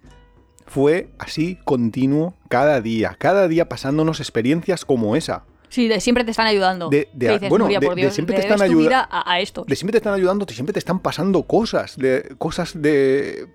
[0.67, 5.45] fue así continuo cada día, cada día pasándonos experiencias como esa.
[5.69, 6.89] Sí, de siempre te están ayudando.
[6.89, 8.79] De- de- dices, bueno, "Nuria, de- por de Dios, siempre le te están debes tu
[8.79, 9.65] ayuda- vida a, a esto.
[9.67, 13.47] De siempre te están ayudando, te siempre te están pasando cosas, de cosas de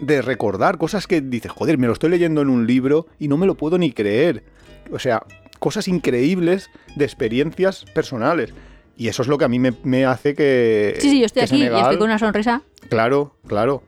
[0.00, 3.36] de recordar, cosas que dices, joder, me lo estoy leyendo en un libro y no
[3.38, 4.44] me lo puedo ni creer.
[4.92, 5.22] O sea,
[5.58, 8.52] cosas increíbles de experiencias personales.
[8.96, 10.96] Y eso es lo que a mí me, me hace que.
[11.00, 12.62] Sí, sí, yo estoy aquí y estoy con una sonrisa.
[12.88, 13.82] Claro, claro.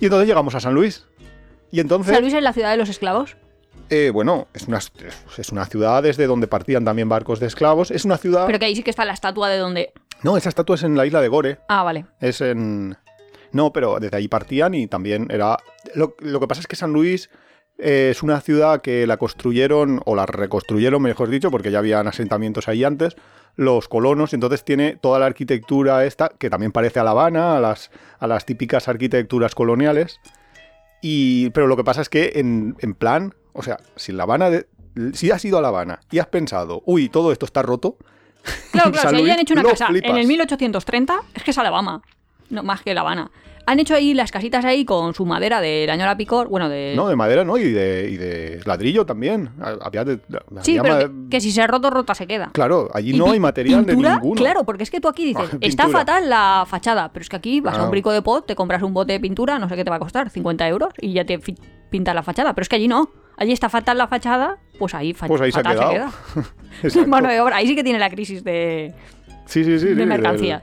[0.00, 1.04] Y entonces llegamos a San Luis.
[1.70, 2.12] Y entonces.
[2.14, 3.36] San Luis es la ciudad de los esclavos.
[3.90, 4.78] eh, bueno, es una,
[5.36, 7.90] es una ciudad desde donde partían también barcos de esclavos.
[7.90, 8.46] Es una ciudad.
[8.46, 9.92] Pero que ahí sí que está la estatua de donde.
[10.22, 11.58] No, esa estatua es en la isla de Gore.
[11.68, 12.06] Ah, vale.
[12.20, 12.96] Es en.
[13.52, 15.58] No, pero desde ahí partían y también era.
[15.94, 17.28] Lo, lo que pasa es que San Luis
[17.78, 22.06] eh, es una ciudad que la construyeron, o la reconstruyeron, mejor dicho, porque ya habían
[22.08, 23.16] asentamientos ahí antes,
[23.56, 27.56] los colonos, y entonces tiene toda la arquitectura esta, que también parece a La Habana,
[27.56, 30.20] a las, a las típicas arquitecturas coloniales.
[31.02, 34.50] Y, pero lo que pasa es que en, en plan, o sea, si La Habana.
[34.50, 34.66] de-
[35.12, 37.96] si has ido a La Habana y has pensado, uy, todo esto está roto,
[38.72, 40.10] Claro, claro, si han hecho una casa flipas.
[40.10, 42.00] en el 1830, es que es Alabama.
[42.48, 43.30] No, más que La Habana.
[43.68, 46.92] Han hecho ahí las casitas ahí con su madera del año la picor, bueno, de...
[46.94, 49.50] No, de madera no, y de, y de ladrillo también.
[49.82, 50.20] Había de-
[50.62, 52.50] sí, pero que, que si se ha roto, rota se queda.
[52.52, 54.40] Claro, allí no hay material pintura, de ninguno.
[54.40, 55.98] Claro, porque es que tú aquí dices, Ah, está pintura.
[56.04, 57.84] fatal la fachada, pero es que aquí vas a Ah.
[57.86, 59.96] un brico de pot, te compras un bote de pintura, no sé qué te va
[59.96, 61.40] a costar, 50 euros, y ya te
[61.90, 62.54] pintas la fachada.
[62.54, 63.10] Pero es que allí no.
[63.36, 66.12] Allí está fatal la fachada, pues ahí, fa- Pues ahí se ha fatal quedado.
[66.92, 67.06] queda.
[67.08, 68.94] Mano de obra, ahí sí que tiene la crisis de...
[69.46, 69.86] Sí, sí, sí.
[69.88, 70.62] de mercancías.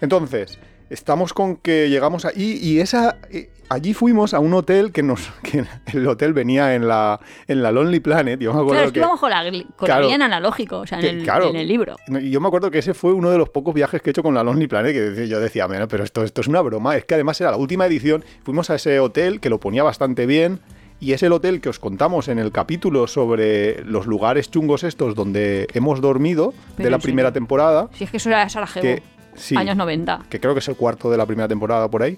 [0.00, 0.58] Entonces,
[0.92, 5.30] estamos con que llegamos ahí y esa eh, allí fuimos a un hotel que nos
[5.42, 8.92] que el hotel venía en la en la Lonely Planet, yo me acuerdo Claro, es
[8.92, 9.42] que que íbamos con la,
[9.76, 10.10] con la Claro.
[10.12, 11.48] analógico, o sea, en, el, claro.
[11.48, 11.96] en el libro.
[12.08, 14.34] Yo me acuerdo que ese fue uno de los pocos viajes que he hecho con
[14.34, 17.14] la Lonely Planet, que yo decía, "Mira, pero esto, esto es una broma, es que
[17.14, 20.60] además era la última edición, fuimos a ese hotel que lo ponía bastante bien,
[21.00, 25.14] y es el hotel que os contamos en el capítulo sobre los lugares chungos estos
[25.16, 29.02] donde hemos dormido Pero de la primera temporada, Si es que eso era Sarajevo, que
[29.34, 30.22] sí, años 90.
[30.28, 32.16] que creo que es el cuarto de la primera temporada por ahí.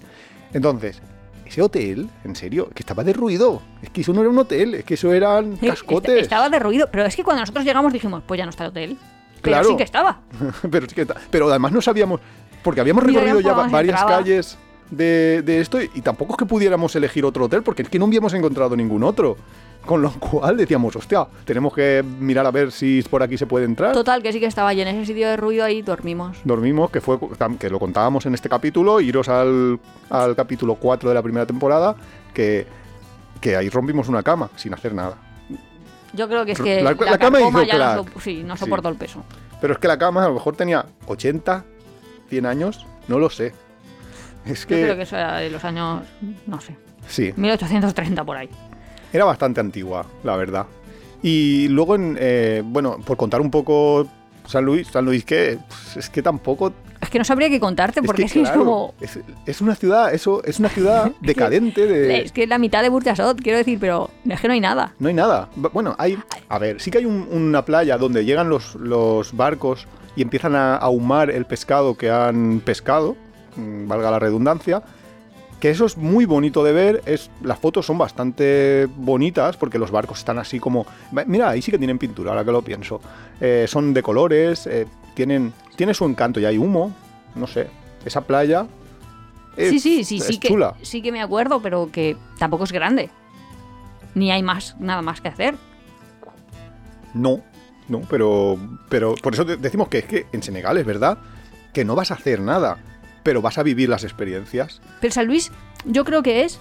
[0.53, 1.01] Entonces,
[1.45, 3.61] ese hotel, en serio, que estaba derruido.
[3.81, 6.11] Es que eso no era un hotel, es que eso eran Sí, cascotes.
[6.15, 8.69] est- Estaba derruido, pero es que cuando nosotros llegamos dijimos, pues ya no está el
[8.71, 8.97] hotel.
[9.41, 9.69] Pero Claro.
[9.69, 10.19] sí que estaba.
[10.71, 12.19] pero, es que pero además no sabíamos,
[12.63, 14.17] porque habíamos recorrido ya varias entraba.
[14.17, 14.57] calles
[14.89, 18.05] de, de esto y tampoco es que pudiéramos elegir otro hotel, porque es que no
[18.05, 19.37] habíamos encontrado ningún otro.
[19.85, 23.65] Con lo cual decíamos, hostia, tenemos que mirar a ver si por aquí se puede
[23.65, 23.93] entrar.
[23.93, 26.37] Total, que sí que estaba y en ese sitio de ruido ahí dormimos.
[26.43, 27.17] dormimos, que fue
[27.59, 31.95] que lo contábamos en este capítulo, iros al, al capítulo 4 de la primera temporada,
[32.33, 32.65] que,
[33.39, 35.17] que ahí rompimos una cama sin hacer nada.
[36.13, 38.61] Yo creo que es que La- la, la cama hizo ya no, sí, no Sí.
[38.61, 39.23] soportó el peso.
[39.61, 41.63] Pero es que la cama a lo mejor tenía 80,
[42.29, 43.53] 100 años, no lo sé.
[44.45, 46.03] Es Yo que, creo que eso era de los años,
[46.47, 46.75] no sé,
[47.07, 48.49] sí, 1830 por ahí.
[49.15, 50.65] Era bastante antigua, la verdad.
[51.23, 54.07] Y luego, en, eh, bueno, por contar un poco
[54.47, 58.03] San Luis, San Luis que pues, es que tampoco Es que no sabría qué contarte
[58.03, 58.93] porque es que, es, claro, como...
[59.01, 62.83] es, es una ciudad, eso es una ciudad decadente de Es que es la mitad
[62.83, 64.93] de Burjasot, quiero decir, pero es que no hay nada.
[64.99, 65.49] No hay nada.
[65.55, 66.17] Bueno, hay.
[66.49, 70.55] A ver, sí que hay un- una playa donde llegan los, los barcos y empiezan
[70.55, 73.15] a ahumar el pescado que han pescado,
[73.55, 74.83] mm, valga la redundancia.
[75.65, 77.01] Que eso es muy bonito de ver.
[77.07, 80.85] Es, las fotos son bastante bonitas porque los barcos están así como.
[81.25, 83.01] Mira, ahí sí que tienen pintura, ahora que lo pienso.
[83.41, 86.93] Eh, son de colores, eh, tienen, tiene su encanto y hay humo.
[87.33, 87.67] No sé.
[88.05, 88.67] Esa playa.
[89.57, 92.71] es- sí, sí, sí, es sí que, sí que me acuerdo, pero que tampoco es
[92.71, 93.09] grande.
[94.13, 95.55] Ni hay más, nada más que hacer.
[97.15, 97.39] No,
[97.89, 98.55] no, pero,
[98.87, 101.17] pero por eso de- decimos que es que en Senegal es verdad
[101.73, 102.77] que no vas a hacer nada,
[103.25, 104.79] pero vas a vivir las experiencias.
[105.01, 105.51] Pero San Luis,
[105.83, 106.59] yo creo que es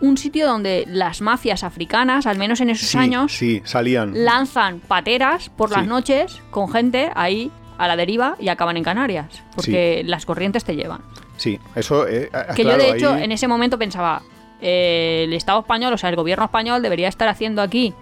[0.00, 4.24] un sitio donde las mafias africanas, al menos en esos Sí, años, sí, salían.
[4.24, 5.88] lanzan pateras por las Sí.
[5.88, 9.26] noches con gente ahí a la deriva y acaban en Canarias.
[9.56, 11.00] Porque las corrientes te llevan.
[11.38, 12.06] Sí, eso.
[12.06, 14.22] eh, ah, Que claro, yo, de hecho, ahí- en ese momento pensaba,
[14.62, 17.92] eh, el Estado español, o sea, el gobierno español debería estar haciendo aquí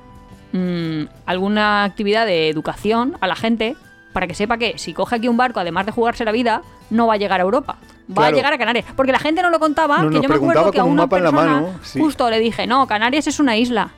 [0.53, 3.77] mm, alguna actividad de educación a la gente
[4.13, 7.09] para que sepa que si coge aquí un barco, además de jugarse la vida, no
[7.09, 7.79] va a llegar a Europa.
[8.11, 8.35] Va Claro.
[8.35, 8.85] a llegar a Canarias.
[8.97, 10.95] Porque la gente no lo contaba, No, que yo me acuerdo que a con un
[10.99, 11.99] una la persona mano, sí.
[12.01, 13.91] justo le dije, no, Canarias es una isla.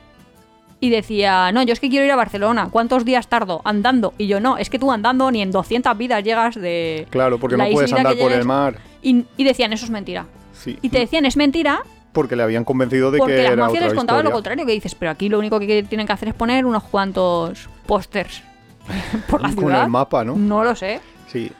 [0.79, 2.69] Y decía, no, yo es que quiero ir a Barcelona.
[2.71, 3.61] ¿Cuántos días tardo?
[3.65, 4.13] Andando.
[4.17, 7.07] Y yo, no, es que tú andando ni en 200 vidas llegas de...
[7.09, 8.77] Claro, porque la no puedes andar por el mar.
[9.01, 10.25] Y, y decían, eso es mentira.
[10.53, 10.77] Sí.
[10.81, 11.81] Y te decían, es mentira,
[12.13, 14.71] Porque le habían convencido de porque que las era mafias les contaban lo contrario, que
[14.71, 18.41] dices, pero aquí lo único que tienen que hacer es poner unos cuantos pósters
[19.29, 19.83] por la Con ciudad.
[19.83, 20.35] el mapa, ¿no?
[20.35, 20.99] No lo sé.
[21.27, 21.51] Sí.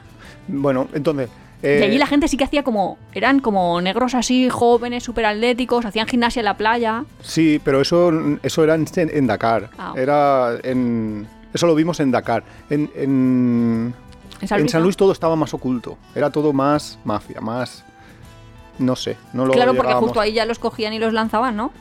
[0.47, 1.29] Bueno, entonces.
[1.63, 5.25] Y eh, allí la gente sí que hacía como, eran como negros así, jóvenes, súper
[5.25, 7.05] atléticos, hacían gimnasia en la playa.
[7.21, 8.11] Sí, pero eso,
[8.43, 9.69] eso era en, en Dakar.
[9.77, 9.93] Ah.
[9.95, 11.27] Era en.
[11.53, 12.43] Eso lo vimos en Dakar.
[12.69, 13.93] En, en,
[14.41, 14.85] En San en Luis, San ¿no?
[14.85, 15.97] Luis todo estaba más oculto.
[16.13, 17.83] Era todo más mafia, más.
[18.77, 21.71] No sé, no lo Claro, porque justo ahí ya los cogían y los lanzaban, ¿no?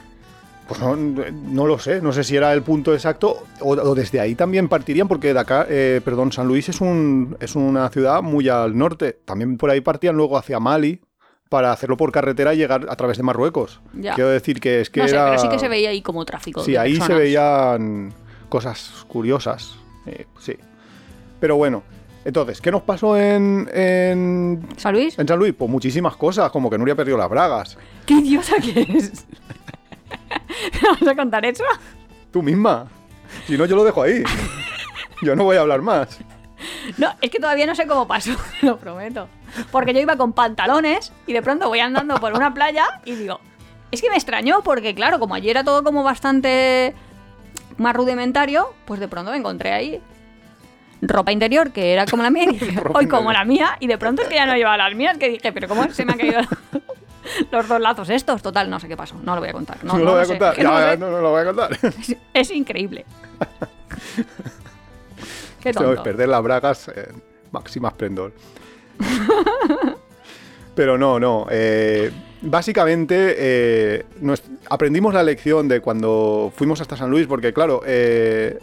[0.69, 4.19] Pues no, no lo sé, no sé si era el punto exacto o, o desde
[4.19, 8.49] ahí también partirían porque Dakar, eh, perdón, San Luis es, un, es una ciudad muy
[8.49, 9.17] al norte.
[9.25, 11.01] También por ahí partían luego hacia Mali
[11.49, 13.81] para hacerlo por carretera y llegar a través de Marruecos.
[13.95, 14.15] Ya.
[14.15, 15.27] Quiero decir que es que no sé, era...
[15.27, 16.65] pero sí que se veía ahí como tráfico.
[16.65, 18.13] Sí, de ahí se veían
[18.49, 19.77] cosas curiosas.
[20.07, 20.57] eh, sí.
[21.39, 21.85] Pero bueno,
[22.25, 25.17] entonces, ¿qué nos pasó en, en, ¿San Luis?
[25.17, 25.55] en San Luis?
[25.57, 27.79] Pues muchísimas cosas, como que Nuria perdió las bragas.
[28.05, 29.27] ¿Qué idiota que es?
[30.83, 31.65] ¿Me vas a contar eso?
[32.31, 32.87] Tú misma.
[33.47, 34.23] Si no, yo lo dejo ahí.
[35.23, 36.19] Yo no voy a hablar más.
[36.99, 38.33] No, es que todavía no sé cómo pasó,
[38.63, 39.29] lo prometo.
[39.71, 43.41] Porque yo iba con pantalones y de pronto voy andando por una playa y digo,
[43.91, 46.95] es que me extrañó porque claro, como allí era todo como bastante
[47.77, 50.01] más rudimentario, pues de pronto me encontré ahí
[51.03, 53.99] ropa interior que era como la mía y dije, hoy como la mía y de
[53.99, 56.17] pronto es que ya no llevaba las mías que dije, pero ¿cómo se me ha
[56.17, 56.41] caído?
[56.41, 56.81] la-?"
[57.51, 59.17] Los dos lazos estos, total, no sé qué pasó.
[59.23, 59.83] No lo voy a contar.
[59.85, 60.57] No, No, no lo voy a contar.
[60.57, 60.99] Ya, no lo ya, sé.
[60.99, 61.79] no, no lo voy a contar.
[61.83, 63.05] Es, es increíble.
[65.61, 66.03] Qué tonto.
[66.03, 66.91] perder las bragas
[67.51, 68.33] máxima esplendor.
[70.75, 71.47] Pero no, no.
[71.51, 72.11] eh,
[72.43, 78.59] básicamente eh, nos- aprendimos la lección de cuando fuimos hasta San Luis, porque claro, eh,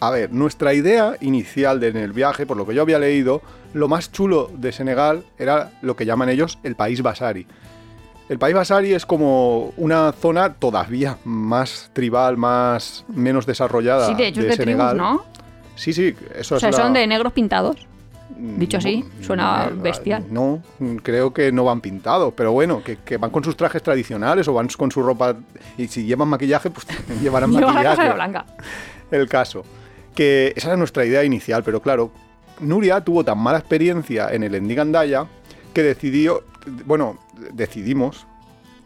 [0.00, 3.42] a ver, nuestra idea inicial de, en el viaje, por lo que yo había leído,
[3.74, 7.46] lo más chulo de Senegal era lo que llaman ellos el país Basari.
[8.30, 14.28] El país Basari es como una zona todavía más tribal, más menos desarrollada Sí, de
[14.28, 14.94] hecho es de tribus.
[14.94, 15.24] ¿no?
[15.74, 17.76] Sí, sí, eso O sea, es la- son de negros pintados.
[18.38, 20.24] Dicho así, no, suena eh, bestial.
[20.30, 20.62] No,
[21.02, 24.54] creo que no van pintados, pero bueno, que, que van con sus trajes tradicionales o
[24.54, 25.34] van con su ropa.
[25.76, 26.86] Y si llevan maquillaje, pues
[27.22, 28.02] llevarán Lleva la maquillaje.
[28.08, 28.46] de blanca.
[29.10, 29.64] El caso.
[30.14, 32.12] Que esa era nuestra idea inicial, pero claro,
[32.60, 35.26] Nuria tuvo tan mala experiencia en el Endigandaya
[35.74, 36.44] que decidió.
[36.86, 37.18] Bueno,
[37.52, 38.26] decidimos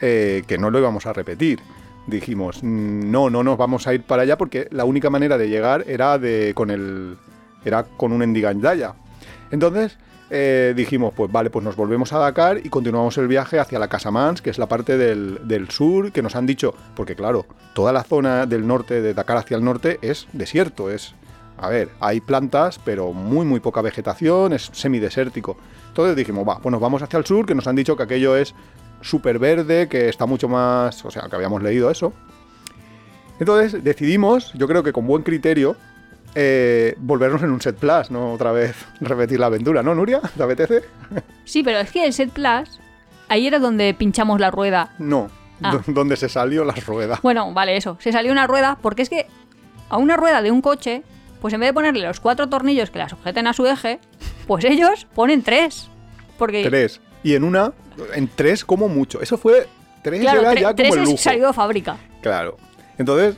[0.00, 1.60] eh, que no lo íbamos a repetir.
[2.06, 5.48] Dijimos, "Mm, no, no nos vamos a ir para allá porque la única manera de
[5.48, 7.16] llegar era de con el
[7.64, 8.94] era con un Endigandaya.
[9.50, 9.96] Entonces
[10.30, 13.88] eh, dijimos, pues vale, pues nos volvemos a Dakar y continuamos el viaje hacia la
[13.88, 17.92] Casamance, que es la parte del, del sur, que nos han dicho, porque claro, toda
[17.92, 21.14] la zona del norte, de Dakar hacia el norte, es desierto, es...
[21.56, 25.56] A ver, hay plantas, pero muy, muy poca vegetación, es semidesértico.
[25.94, 28.36] Entonces dijimos, va, pues nos vamos hacia el sur, que nos han dicho que aquello
[28.36, 28.52] es
[29.00, 31.04] súper verde, que está mucho más...
[31.04, 32.12] O sea, que habíamos leído eso.
[33.38, 35.76] Entonces decidimos, yo creo que con buen criterio,
[36.34, 40.20] eh, volvernos en un set plus, no otra vez repetir la aventura, ¿no, Nuria?
[40.36, 40.82] ¿Te apetece?
[41.44, 42.80] Sí, pero es que el set plus,
[43.28, 44.94] ahí era donde pinchamos la rueda.
[44.98, 45.28] No,
[45.62, 45.70] Ah.
[45.86, 47.20] do- donde se salió la rueda.
[47.22, 47.96] Bueno, vale, eso.
[48.00, 49.28] Se salió una rueda porque es que
[49.88, 51.04] a una rueda de un coche,
[51.44, 54.00] pues en vez de ponerle los cuatro tornillos que la sujeten a su eje,
[54.46, 55.90] pues ellos ponen tres.
[56.38, 57.02] Porque, Tres.
[57.22, 57.74] Y en una,
[58.14, 59.20] en tres como mucho.
[59.20, 59.66] Eso fue,
[60.02, 61.16] tres claro, era tre- ya como tres el lujo.
[61.18, 61.98] salido de fábrica.
[62.22, 62.56] Claro.
[62.96, 63.36] Entonces,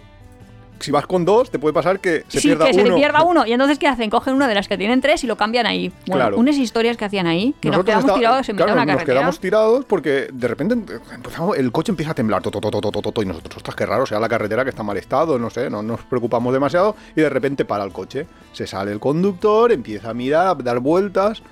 [0.79, 2.91] si vas con dos, te puede pasar que se sí, pierda que se uno.
[2.91, 3.47] le pierda uno.
[3.47, 4.11] Y entonces, ¿qué hacen?
[4.11, 5.89] Cogen una de las que tienen tres y lo cambian ahí.
[6.07, 6.37] Bueno, Claro.
[6.39, 8.93] unas historias que hacían ahí, que nos quedamos está- tirados en mitad claro, de una
[8.93, 9.19] nos carretera.
[9.21, 10.75] quedamos tirados porque de repente
[11.15, 14.21] empezamos, el coche empieza a temblar, to, to, to, y nosotros, ostras, qué raro, sea
[14.21, 17.29] la carretera que está en mal estado, no sé, no nos preocupamos demasiado y de
[17.31, 18.27] repente para el coche.
[18.53, 21.43] Se sale el conductor, empieza a mirar, a dar vueltas.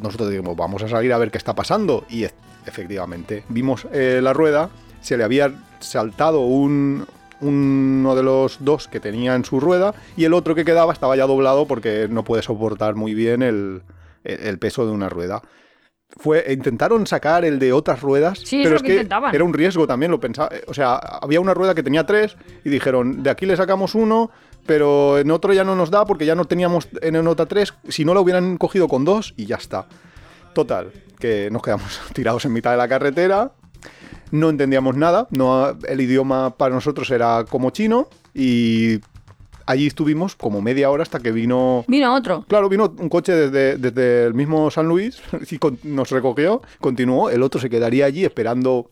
[0.00, 2.32] Nosotros dijimos, vamos a salir a ver qué está pasando y e-
[2.66, 7.06] efectivamente vimos eh, la rueda, se le había saltado un,
[7.40, 11.16] uno de los dos que tenía en su rueda y el otro que quedaba estaba
[11.16, 13.82] ya doblado porque no puede soportar muy bien el,
[14.24, 15.42] el- el peso de una rueda.
[16.16, 18.94] Fue, intentaron sacar el de otras ruedas, Sí, pero es que
[19.34, 20.48] era un riesgo también, lo pensaba.
[20.66, 24.30] O sea, había una rueda que tenía tres y dijeron, de aquí le sacamos uno,
[24.64, 27.74] pero en otro ya no nos da porque ya no teníamos en en otra tres,
[27.88, 29.86] si no lo hubieran cogido con dos y ya está.
[30.54, 33.52] Total, que nos quedamos tirados en mitad de la carretera,
[34.30, 39.00] no entendíamos nada, no, el idioma para nosotros era como chino y
[39.66, 41.84] allí estuvimos como media hora hasta que vino...
[41.88, 42.44] Vino otro.
[42.48, 47.30] Claro, vino un coche desde, desde el mismo San Luis y con- nos recogió, continuó,
[47.30, 48.88] el otro se quedaría allí esperando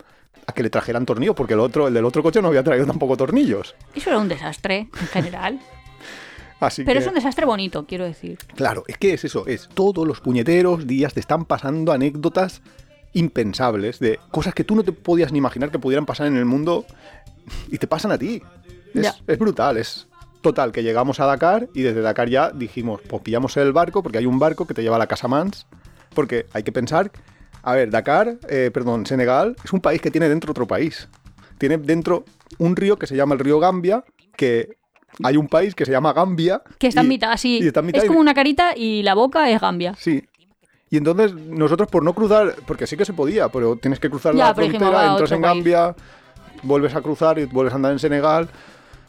[0.46, 2.86] a que le trajeran tornillos, porque el otro, el del otro coche no había traído
[2.86, 3.74] tampoco tornillos.
[3.94, 5.60] Eso era un desastre, en general.
[6.60, 8.38] Así Pero que, es un desastre bonito, quiero decir.
[8.54, 12.62] claro, es que es eso, es todos los puñeteros días te están pasando anécdotas
[13.18, 16.44] impensables de cosas que tú no te podías ni imaginar que pudieran pasar en el
[16.44, 16.84] mundo
[17.68, 18.42] y te pasan a ti.
[18.94, 20.06] Es, brutal, es
[20.42, 24.18] total, que llegamos a Dakar y desde Dakar ya dijimos, pues pillamos el barco, porque
[24.18, 25.66] hay un barco que te lleva a la Casa Mans,
[26.14, 27.10] porque hay que pensar,
[27.62, 31.08] a ver, Dakar, eh, perdón, Senegal, es un país que tiene dentro otro país.
[31.58, 32.24] Tiene dentro
[32.58, 34.04] un río que se llama el río Gambia,
[34.36, 34.76] que
[35.24, 36.62] hay un país que se llama Gambia.
[36.78, 39.14] Que está y- en mitad, está en mitad es y- como una carita y la
[39.14, 39.94] boca es Gambia.
[39.98, 40.22] Sí.
[40.90, 44.34] Y entonces nosotros por no cruzar, porque sí que se podía, pero tienes que cruzar
[44.34, 45.54] Ya, la frontera, entras en país.
[45.54, 45.94] Gambia,
[46.62, 48.48] vuelves a cruzar y vuelves a andar en Senegal.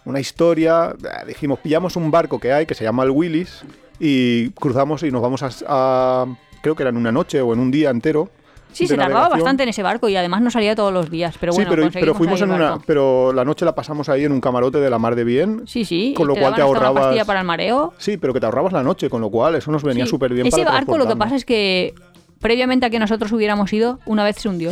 [0.06, 0.96] Una historia.
[1.04, 3.64] eh, Dijimos, pillamos un barco que hay que se llama el Willis
[4.00, 6.26] y cruzamos y nos vamos a, a-
[6.62, 8.30] creo que era en una noche o en un día entero.
[8.74, 9.40] Sí, de se tardaba navegación.
[9.40, 11.36] bastante en ese barco y además no salía todos los días.
[11.40, 14.40] Pero bueno, sí, pero, fuimos en una, pero la noche la pasamos ahí en un
[14.42, 15.64] camarote de la mar de bien.
[15.66, 16.14] Sí, sí.
[16.16, 17.94] con lo te cual te una ahorrabas- pastilla para el mareo.
[17.98, 20.12] Sí, pero que te ahorrabas la noche, con lo cual eso nos venía Sí.
[20.12, 21.96] súper bien Ese para barco lo que pasa es que
[22.40, 24.72] previamente a que nosotros hubiéramos ido, una vez se hundió.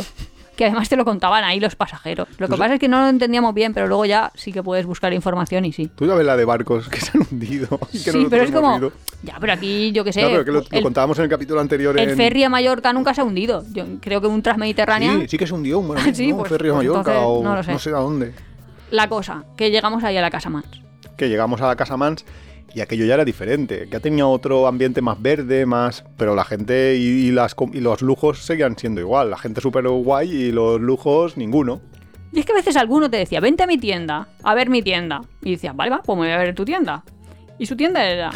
[0.56, 2.28] Que además te lo contaban ahí los pasajeros.
[2.38, 4.62] Lo que Pues- pasa es que no lo entendíamos bien, pero luego ya sí que
[4.62, 5.90] puedes buscar información y sí.
[5.94, 7.68] Tú ya ves la de barcos que se han hundido.
[7.92, 8.76] y que Sí, pero es como.
[8.78, 8.92] ido.
[9.22, 10.22] Ya, pero aquí yo qué sé.
[10.22, 11.98] No, pero que lo, contábamos en el capítulo anterior.
[12.00, 12.16] el en...
[12.16, 13.64] ferry a Mallorca nunca se ha hundido.
[13.72, 15.20] Yo creo que un Transmediterráneo.
[15.20, 15.80] Sí, sí que se hundió.
[15.82, 17.78] Bueno, Sí, no, pues- Ferry de pues Mallorca entonces, o no no lo sé.
[17.78, 17.90] sé.
[17.90, 18.32] a dónde.
[18.90, 20.64] La cosa, que llegamos ahí a la casa más.
[21.18, 22.24] Que llegamos a la Casa Mans
[22.74, 26.04] Y aquello ya era diferente, ya tenía otro ambiente más verde, más...
[26.18, 29.30] Pero la gente y, y las, y los lujos seguían siendo igual.
[29.30, 31.80] La gente súper guay y los lujos ninguno.
[32.32, 34.82] Y es que a veces alguno te decía, vente a mi tienda, a ver mi
[34.82, 35.22] tienda.
[35.42, 37.02] Y decías, vale, va, pues me voy a ver tu tienda.
[37.58, 38.30] Y su tienda era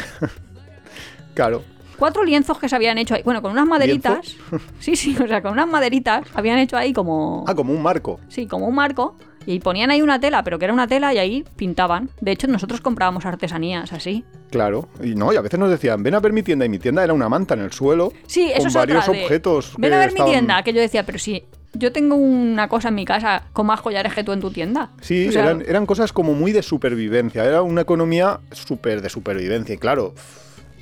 [1.35, 1.63] Claro.
[1.97, 3.21] cuatro lienzos que se habían hecho ahí.
[3.23, 4.35] Bueno, con unas maderitas.
[4.79, 7.45] Sí, sí, o sea, con unas maderitas habían hecho ahí como.
[7.47, 8.19] Ah, como un marco.
[8.27, 9.17] Sí, como un marco.
[9.45, 12.09] Y ponían ahí una tela, pero que era una tela y ahí pintaban.
[12.21, 14.23] De hecho, nosotros comprábamos artesanías así.
[14.51, 14.87] Claro.
[15.03, 16.65] Y no, y a veces nos decían, ven a ver mi tienda.
[16.65, 18.13] Y mi tienda era una manta en el suelo.
[18.27, 19.73] Sí, eso con es varios otra de, objetos.
[19.77, 20.63] Ven que a ver estaban- mi tienda.
[20.63, 24.13] Que yo decía, pero si yo tengo una cosa en mi casa con más collares
[24.13, 24.89] que tú en tu tienda.
[25.01, 27.43] Sí, O sea, eran, eran cosas como muy de supervivencia.
[27.45, 29.73] Era una economía súper de supervivencia.
[29.73, 30.13] Y claro,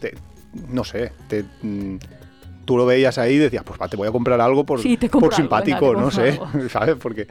[0.02, 0.16] te-
[0.68, 1.98] no sé, te, mm,
[2.66, 4.98] tú lo veías ahí y decías, pues va, te voy a comprar algo por, Sí,
[4.98, 6.40] por algo, simpático, venga, no sé,
[6.70, 6.96] ¿sabes?
[7.00, 7.28] Porque,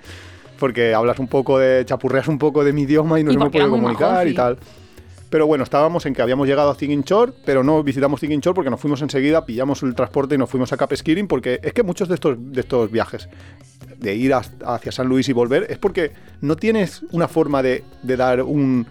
[0.59, 3.45] porque hablas un poco de, chapurreas un poco de mi idioma y no se me
[3.45, 4.59] muy comunicar y tal.
[5.31, 8.81] Pero bueno, estábamos en que habíamos llegado a Ziguinchor, pero no visitamos Ziguinchor porque nos
[8.81, 12.15] fuimos enseguida, pillamos el transporte y nos fuimos a Capesquirin porque es que muchos de
[12.15, 13.29] estos, de estos viajes
[13.99, 18.17] de ir hacia San Luis y volver es porque no tienes una forma de, de
[18.17, 18.87] dar un,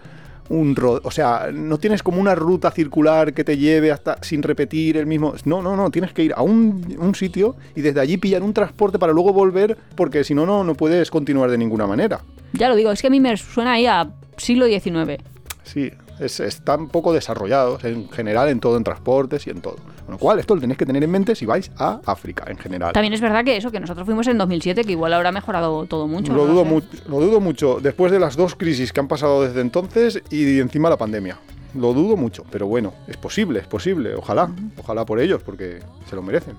[0.48, 4.96] un o sea, no tienes como una ruta circular que te lleve hasta sin repetir
[4.96, 5.34] el mismo.
[5.44, 8.52] No, no, no, tienes que ir a un, un sitio y desde allí pillar un
[8.54, 12.20] transporte para luego volver porque si no, no, no puedes continuar de ninguna manera.
[12.52, 15.22] Ya lo digo, es que a mí me suena ahí a siglo XIX.
[15.64, 15.90] Sí,
[16.20, 19.76] es, están poco desarrollados en general en todo, en transportes y en todo.
[20.04, 22.58] Con lo cual, esto lo tenéis que tener en mente si vais a África en
[22.58, 22.92] general.
[22.92, 26.06] También es verdad que eso, que nosotros fuimos en 2007, que igual habrá mejorado todo
[26.06, 26.32] mucho.
[26.32, 26.68] Lo no dudo, sé.
[26.70, 30.58] mu- lo dudo mucho, después de las dos crisis que han pasado desde entonces y
[30.60, 31.38] encima la pandemia.
[31.74, 34.14] Lo dudo mucho, pero bueno, es posible, es posible.
[34.14, 36.56] Ojalá, ojalá por ellos, porque se lo merecen.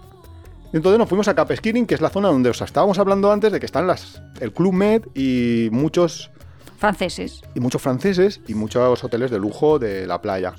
[0.71, 3.51] Y entonces nos fuimos a Capesquirin, que es la zona donde os estábamos hablando antes
[3.51, 6.29] de que están las, el Club Med y muchos,
[6.79, 7.41] Franceses.
[7.53, 10.53] y muchos franceses y muchos hoteles de lujo de la playa.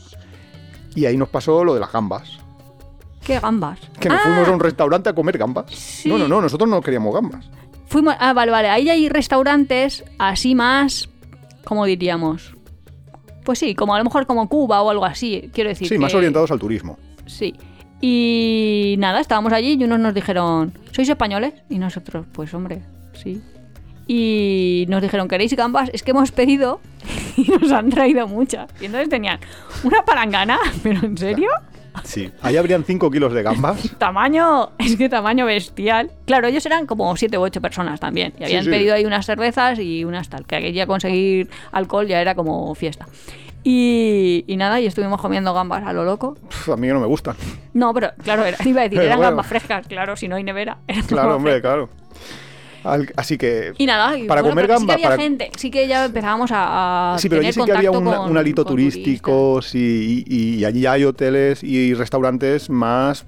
[0.95, 2.39] Y ahí nos pasó lo de las gambas.
[3.25, 3.79] ¿Qué gambas?
[3.99, 5.71] Que nos Ah, fuimos a un restaurante a comer gambas.
[5.73, 6.09] Sí.
[6.09, 7.49] No, no, no, nosotros no queríamos gambas.
[7.87, 8.69] Fuimos, ah, vale, vale.
[8.69, 11.09] Ahí hay restaurantes así más.
[11.65, 12.55] ¿Cómo diríamos?
[13.45, 15.51] Pues sí, como a lo mejor como Cuba o algo así.
[15.53, 15.89] Quiero decir.
[15.89, 16.99] Sí, más orientados al turismo.
[17.27, 17.55] Sí.
[18.01, 21.53] Y nada, estábamos allí y unos nos dijeron, ¿sois españoles?
[21.69, 23.43] Y nosotros, pues hombre, sí.
[24.13, 25.89] Y nos dijeron, ¿queréis gambas?
[25.93, 26.81] Es que hemos pedido
[27.37, 28.69] y nos han traído muchas.
[28.81, 29.39] Y entonces tenían
[29.85, 31.49] una palangana, pero ¿en serio?
[32.03, 32.29] Sí.
[32.43, 33.89] Ahí habrían 5 kilos de gambas.
[33.99, 36.11] Tamaño, es que tamaño bestial.
[36.27, 38.33] Claro, ellos eran como siete u ocho personas también.
[38.41, 38.71] Y habían sí.
[38.71, 40.45] pedido ahí unas cervezas y unas tal.
[40.45, 43.07] Que aquí ya conseguir alcohol ya era como fiesta.
[43.63, 46.37] Y, y nada, y estuvimos comiendo gambas a lo loco.
[46.67, 47.37] A mí no me gustan.
[47.75, 49.31] No, pero claro, era, iba a decir, eran bueno.
[49.31, 50.79] gambas frescas, claro, si no hay nevera.
[51.07, 51.71] Claro, hombre, frescas.
[51.71, 52.00] claro.
[52.85, 53.73] Al- así que.
[53.79, 55.87] Y nada, y Para bueno, comer pero sí que gamba, había para- gente, sí que
[55.87, 58.65] ya empezábamos a, a Sí, pero allí tener sí que había una- con- un alito
[58.65, 63.27] turístico sí, y, y allí hay hoteles y restaurantes más.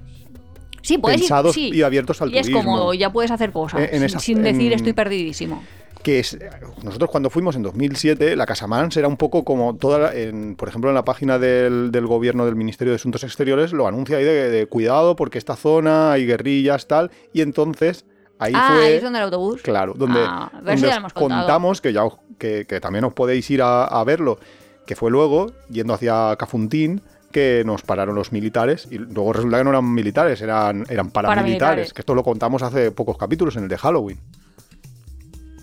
[0.81, 1.71] Sí, puedes ir, pensados sí.
[1.73, 2.63] y abiertos al y es turismo.
[2.63, 5.63] cómodo, ya puedes hacer cosas, En- en sin, esa- sin decir en- estoy perdidísimo.
[6.03, 6.37] que es
[6.83, 10.89] nosotros cuando fuimos en 2007 la Casamans era un poco como toda en, por ejemplo
[10.89, 14.49] en la página del, del gobierno del Ministerio de Asuntos Exteriores lo anuncia ahí de,
[14.49, 18.03] de cuidado porque esta zona hay guerrillas tal y entonces
[18.43, 19.61] ahí ah, fue ahí es donde el autobús.
[19.61, 23.61] Claro, donde, Ah, donde os contamos que ya os- que, que también os podéis ir
[23.61, 24.37] a, a verlo,
[24.85, 29.63] que fue luego, yendo hacia Cafuntín, que nos pararon los militares y luego resulta que
[29.63, 31.17] no eran militares, eran, eran paramilitares,
[31.59, 31.93] Paramilitares.
[31.93, 34.19] que esto lo contamos hace pocos capítulos en el de Halloween.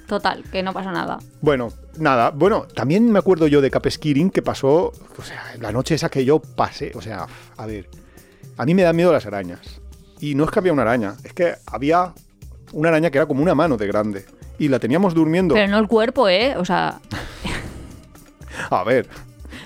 [0.07, 1.19] Total, que no pasa nada.
[1.41, 1.69] Bueno,
[1.99, 6.09] nada, bueno, también me acuerdo yo de Capeskirin que pasó, o sea, la noche esa
[6.09, 7.27] que yo pasé, o sea,
[7.57, 7.89] a ver,
[8.57, 9.61] a mí me dan miedo las arañas.
[10.19, 12.13] Y no es que había una araña, es que había
[12.73, 14.25] una araña que era como una mano de grande.
[14.59, 15.55] Y la teníamos durmiendo.
[15.55, 16.55] Pero no el cuerpo, ¿eh?
[16.57, 17.01] O sea,
[18.71, 19.09] A ver,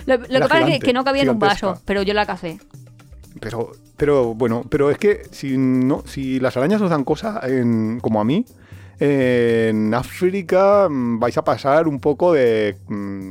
[0.07, 2.59] lo, lo que pasa es que, no cabía en un vaso, pero yo la cacé.
[3.41, 7.99] pero, pero bueno, pero es que si no, si las arañas os dan cosas, en-
[8.01, 8.45] como a mí,
[9.01, 13.31] en África mm, vais a pasar un poco de, mm,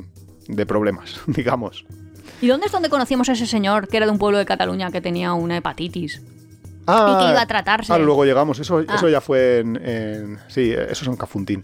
[0.50, 1.86] de problemas, digamos.
[2.42, 4.92] ¿Y dónde es donde conocimos a ese señor que era de un pueblo de Cataluña
[4.92, 6.22] que tenía una hepatitis?
[6.88, 7.94] Ah, Y que iba a tratarse.
[7.94, 8.96] Ah, luego llegamos, eso, Ah.
[8.96, 11.64] eso ya fue en, en- Sí, eso es en Cafuntín.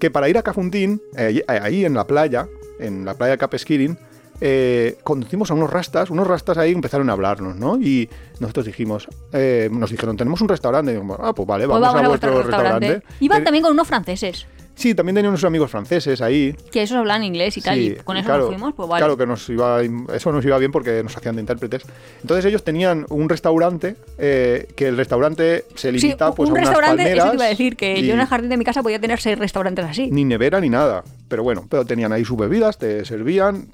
[0.00, 2.46] Que para ir a Cafuntín, eh, ahí en la playa,
[2.78, 3.98] en la playa de Capeskirin,
[4.40, 7.76] eh, conducimos a unos rastas, unos rastas ahí empezaron a hablarnos, ¿no?
[7.80, 10.92] Y nosotros dijimos, eh, nos dijeron, tenemos un restaurante.
[10.92, 13.02] Y dijimos, ah, pues vale, Pues vamos, a, vuestro restaurante.
[13.18, 14.46] Iban Eh, también con unos franceses,
[14.78, 16.54] Sí, también tenían unos amigos franceses ahí.
[16.70, 19.00] que esos hablan inglés y tal, Sí, y con eso claro, nos fuimos, pues vale.
[19.00, 19.80] Claro que nos iba,
[20.14, 21.82] eso nos iba bien porque nos hacían de intérpretes.
[22.22, 26.60] Entonces ellos tenían un restaurante, eh, que el restaurante se Sí, limita pues, un a
[26.60, 27.24] unas restaurante, palmeras.
[27.24, 29.20] eso te iba a decir, que yo en el jardín de mi casa podía tener
[29.20, 30.10] seis restaurantes así.
[30.12, 31.02] Ni nevera ni nada.
[31.26, 33.66] Pero bueno, pero tenían ahí sus bebidas, te servían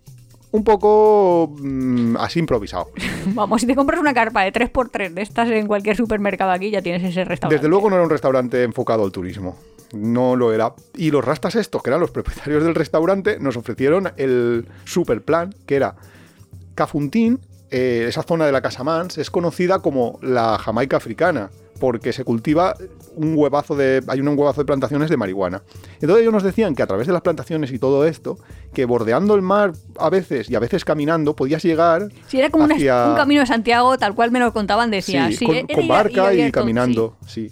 [0.52, 2.88] un poco mm, así improvisado.
[3.26, 6.80] Vamos, si te compras una carpa de 3x3 de estas en cualquier supermercado aquí, ya
[6.80, 7.56] tienes ese restaurante.
[7.56, 9.58] Desde luego no era un restaurante enfocado al turismo.
[9.94, 10.74] No lo era.
[10.96, 15.54] Y los rastas estos, que eran los propietarios del restaurante, nos ofrecieron el super plan,
[15.66, 15.94] que era
[16.74, 17.40] Cafuntín,
[17.70, 22.22] eh, esa zona de la Casa Mans, es conocida como la Jamaica africana porque se
[22.24, 22.74] cultiva
[23.16, 24.00] un huevazo de.
[24.06, 25.62] hay un huevazo de plantaciones de marihuana.
[25.94, 28.38] Entonces ellos nos decían que a través de las plantaciones y todo esto,
[28.72, 32.10] que bordeando el mar a veces y a veces caminando, podías llegar.
[32.28, 35.26] Sí, era como una- hacia- un camino de Santiago, tal cual me lo contaban, decía.
[35.28, 37.50] Sí, Sí, con, ir- barca y caminando, sí.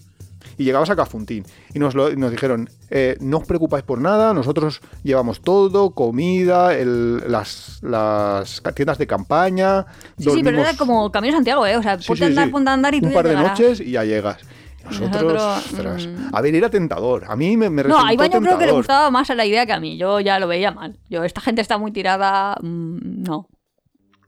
[0.62, 1.44] Y llegabas a Cafuntín.
[1.74, 6.72] Y nos, lo- nos dijeron, eh, no os preocupáis por nada, nosotros llevamos todo, comida,
[6.74, 9.86] el- las, las tiendas de campaña.
[10.18, 11.76] Sí, sí, pero dormimos- era como camino Santiago, ¿eh?
[11.76, 12.50] O sea, Sí, ponte sí, a andar, sí.
[12.52, 13.58] ponte a andar y tú Un par de llegarás.
[13.58, 14.38] noches y ya llegas.
[14.84, 16.34] Nosotros, Nosotros, mm.
[16.34, 17.24] a ver, era tentador.
[17.28, 19.44] A mí me, me No, a Iván yo creo que le gustaba más a la
[19.46, 19.96] idea que a mí.
[19.96, 20.98] Yo ya lo veía mal.
[21.08, 22.56] Yo, esta gente está muy tirada.
[22.62, 23.48] mm, no.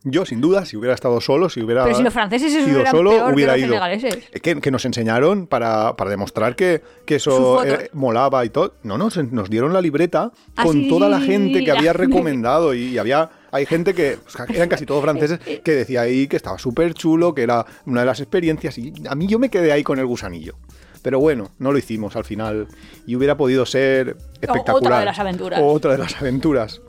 [0.06, 2.84] Yo, sin duda, si hubiera estado solo, si hubiera Pero si los franceses esos sido
[2.86, 3.74] solo, peor hubiera que los ido.
[3.74, 4.30] senegaleses.
[4.42, 8.74] Que, que nos enseñaron para, para demostrar que, que eso eh, molaba y todo.
[8.82, 11.94] No, no, nos dieron la libreta Ah, con sí, toda la gente que la había
[11.94, 16.36] recomendado y, había hay gente que o eran casi todos franceses que decía ahí que
[16.36, 19.72] estaba súper chulo, que era una de las experiencias y a mí yo me quedé
[19.72, 20.56] ahí con el gusanillo.
[21.00, 22.66] Pero bueno, no lo hicimos al final
[23.06, 24.76] y hubiera podido ser espectacular.
[24.76, 25.60] otra de las aventuras.
[25.62, 26.82] Otra de las aventuras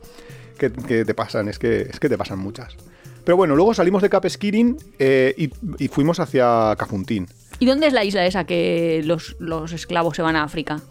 [0.58, 2.76] que, que te pasan, es que, es que te pasan muchas.
[3.26, 5.50] Pero bueno, luego salimos de Cap Skirring eh, y,
[5.84, 7.28] y fuimos hacia Cafuntín.
[7.60, 10.82] ¿Y dónde es la isla esa que los, los esclavos se van a África?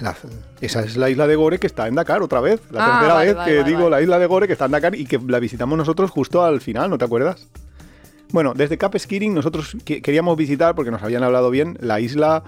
[0.00, 0.16] La-
[0.60, 2.60] esa es la isla de Gore que está en Dakar otra vez.
[2.70, 4.64] La Ah, tercera vale, vez vale, que vale, digo la isla de Gore que está
[4.64, 7.46] en Dakar y que la visitamos nosotros justo al final, ¿no te acuerdas?
[8.32, 12.44] Bueno, desde Cap Skirring nosotros que- queríamos visitar, porque nos habían hablado bien, la isla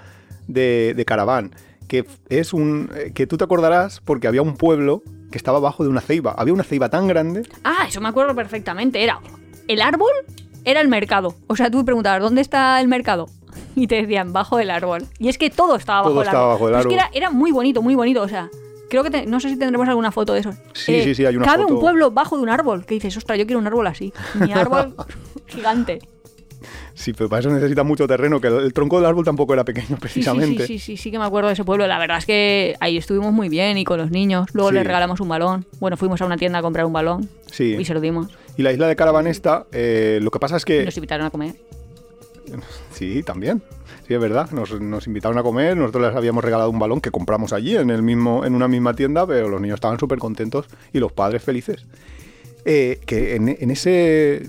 [0.49, 1.55] de, de Caraván,
[1.89, 2.91] que es un...
[2.97, 5.03] eh, que tú te acordarás porque había un pueblo
[5.33, 6.33] que estaba abajo de una ceiba.
[6.39, 9.03] Había una ceiba tan grande Ah, eso me acuerdo perfectamente.
[9.03, 9.19] Era
[9.67, 10.13] el árbol,
[10.65, 11.35] era el mercado.
[11.49, 13.27] O sea, tú preguntabas, ¿dónde está el mercado?
[13.75, 15.07] Y te decían, bajo el árbol.
[15.19, 16.55] Y es que todo estaba bajo Todo el estaba árbol.
[16.55, 16.93] bajo el Pero árbol.
[16.93, 18.21] Es que era, era muy bonito, muy bonito.
[18.23, 18.51] O sea,
[18.91, 20.53] creo que te- no sé si tendremos alguna foto de eso.
[20.75, 21.75] Sí, sí, sí, hay una cabe foto.
[21.75, 22.85] un pueblo bajo de un árbol.
[22.85, 24.13] Que dices, ostras, yo quiero un árbol así.
[24.41, 24.95] Mi árbol
[25.47, 26.01] gigante.
[26.95, 29.89] Sí, pero para eso necesita mucho terreno, que el, tronco del árbol tampoco era pequeño
[29.89, 30.67] sí, precisamente.
[30.67, 31.87] Sí, sí, sí, sí, que me acuerdo de ese pueblo.
[31.87, 34.49] La verdad es que ahí estuvimos muy bien y con los niños.
[34.53, 34.75] Luego Sí.
[34.77, 35.67] les regalamos un balón.
[35.81, 37.77] Bueno, fuimos a una tienda a comprar un balón Sí.
[37.79, 38.29] y se lo dimos.
[38.57, 40.85] Y la isla de Caravanesta, eh, lo que pasa es que...
[40.85, 41.55] nos invitaron a comer.
[42.93, 43.63] Sí, también.
[44.07, 44.51] Sí, es verdad.
[44.51, 47.91] Nos, nos invitaron a comer, nosotros les habíamos regalado un balón que compramos allí, en,
[47.91, 51.43] el mismo, en una misma tienda, pero los niños estaban súper contentos y los padres
[51.43, 51.85] felices.
[52.65, 54.49] Eh, que en, en ese...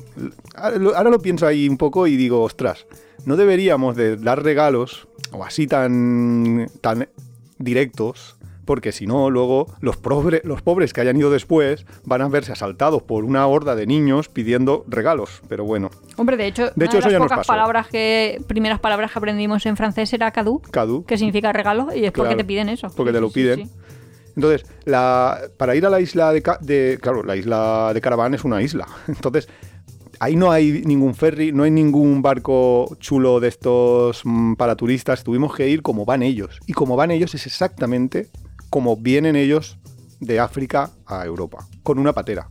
[0.56, 2.86] Ahora lo, pienso ahí un poco y digo, ostras,
[3.26, 7.08] no deberíamos de dar regalos o así tan, tan
[7.58, 8.36] directos,
[8.66, 12.52] porque si no, luego los, pobre- los pobres que hayan ido después van a verse
[12.52, 15.42] asaltados por una horda de niños pidiendo regalos.
[15.50, 17.48] Pero bueno, Hombre, de hecho, De hecho, una eso de ya las nos pocas pasó.
[17.48, 22.06] palabras que, primeras palabras que aprendimos en francés era cadeau, Cadu, que significa regalo, y
[22.06, 22.88] es porque te piden eso.
[22.96, 23.66] porque te lo sí, piden.
[23.68, 23.72] sí.
[24.36, 28.62] Entonces, la, para ir a la isla de, Claro, la isla de Caraván es una
[28.62, 28.88] isla.
[29.08, 29.48] Entonces,
[30.20, 35.24] ahí no hay ningún ferry, no hay ningún barco chulo de estos mm, para turistas.
[35.24, 36.60] Tuvimos que ir como van ellos.
[36.66, 38.30] Y como van ellos es exactamente
[38.70, 39.78] como vienen ellos
[40.20, 41.68] de África a Europa.
[41.84, 42.50] Con una patera.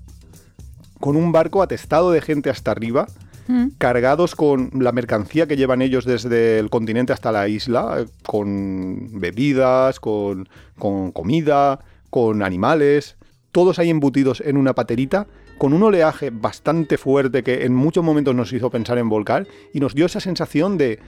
[1.01, 3.07] Con un barco atestado de gente hasta arriba
[3.49, 3.69] Mm.
[3.79, 9.99] cargados con la mercancía que llevan ellos desde el continente hasta la isla, con bebidas,
[9.99, 11.81] con, con comida,
[12.11, 13.17] con animales,
[13.51, 15.27] todos ahí embutidos en una paterita,
[15.59, 19.81] con un oleaje bastante fuerte que en muchos momentos nos hizo pensar en volcar y
[19.81, 21.01] nos dio esa sensación de,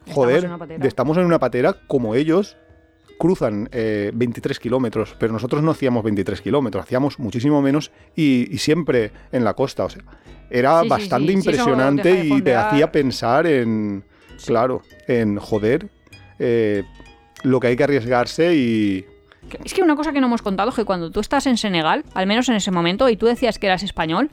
[0.00, 0.78] Estamos joder, en una patera.
[0.78, 2.56] de estamos en una patera como ellos
[3.20, 8.56] cruzan eh, 23 kilómetros, pero nosotros no hacíamos 23 kilómetros, hacíamos muchísimo menos y, y
[8.56, 9.84] siempre en la costa.
[9.84, 10.02] O sea,
[10.48, 14.04] era Sí, bastante sí, sí, eso impresionante de y te hacía pensar en,
[14.46, 15.90] claro, en joder,
[16.38, 16.82] eh,
[17.42, 19.04] lo que hay que arriesgarse y...
[19.64, 22.06] Es que una cosa que no hemos contado es que cuando tú estás en Senegal,
[22.14, 24.30] al menos en ese momento, y tú decías que eras español,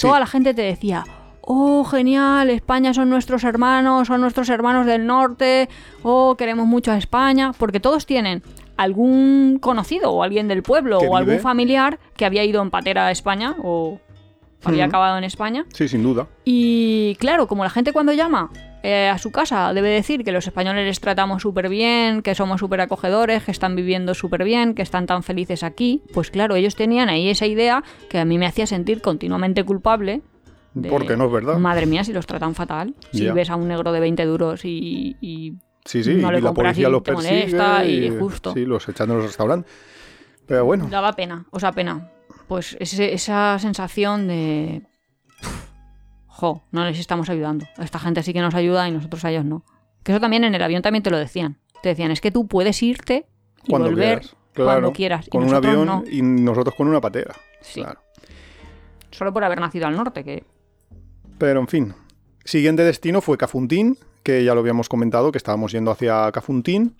[0.00, 1.04] toda la gente te decía,
[1.46, 5.68] oh, genial, España son nuestros hermanos, son nuestros hermanos del norte,
[6.02, 8.42] oh, queremos mucho a España, porque todos tienen
[8.76, 11.42] algún conocido o alguien del pueblo o algún vive.
[11.42, 14.00] familiar que había ido en patera a España o
[14.64, 14.88] había Mm.
[14.88, 15.64] acabado en España.
[15.72, 16.26] Sí, sin duda.
[16.44, 18.50] Y claro, como la gente cuando llama
[18.82, 22.60] eh, a su casa debe decir que los españoles les tratamos súper bien, que somos
[22.60, 26.74] súper acogedores, que están viviendo súper bien, que están tan felices aquí, pues claro, ellos
[26.76, 30.20] tenían ahí esa idea que a mí me hacía sentir continuamente culpable.
[30.74, 31.56] De, Porque no es verdad.
[31.58, 32.94] Madre mía, si los tratan fatal.
[33.12, 35.16] Si ves a un negro de 20 duros y...
[35.20, 35.54] y-
[35.86, 37.46] Sí, sí, no le y la policía y los persigue
[37.86, 38.54] y y justo.
[38.54, 39.70] Sí, los echan de los restaurantes.
[40.46, 42.10] Pero bueno, daba pena, o sea, pena.
[42.48, 44.82] pues ese- esa sensación de...
[46.26, 47.66] Jo, no les estamos ayudando.
[47.78, 49.62] Esta gente sí que nos ayuda y nosotros a ellos no.
[50.02, 51.58] Que eso también en el avión también te lo decían.
[51.82, 53.26] Te decían, es que tú puedes irte
[53.64, 54.36] y Cuando volver quieras.
[54.52, 55.26] Claro, cuando quieras.
[55.26, 56.02] Y Con un avión no.
[56.10, 57.34] y nosotros con una patera.
[57.60, 57.82] Sí.
[57.82, 58.00] Claro.
[59.10, 60.44] Solo por haber nacido al norte, que...
[61.38, 61.94] Pero en fin.
[62.44, 66.96] Siguiente destino fue Cafuntín, que ya lo habíamos comentado, que estábamos yendo hacia Cafuntín,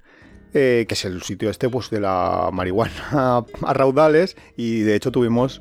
[0.55, 5.11] eh, que es el sitio este pues, de la marihuana a raudales, y de hecho
[5.13, 5.61] tuvimos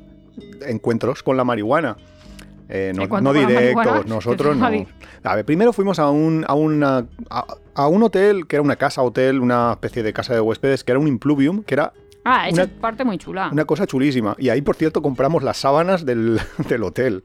[0.66, 1.96] encuentros con la marihuana.
[2.70, 4.86] Eh, no, ¿Encuentro no con la directos, nosotros ¿Qué
[5.22, 5.30] no.
[5.30, 7.44] A ver, primero fuimos a un, a, una, a,
[7.74, 10.92] a un hotel, que era una casa hotel, una especie de casa de huéspedes, que
[10.92, 11.92] era un impluvium, que era
[12.26, 13.50] Ah, esa Una- parte muy chula.
[13.52, 14.34] una cosa chulísima.
[14.38, 17.24] Y ahí, por cierto, compramos las sábanas del, del hotel.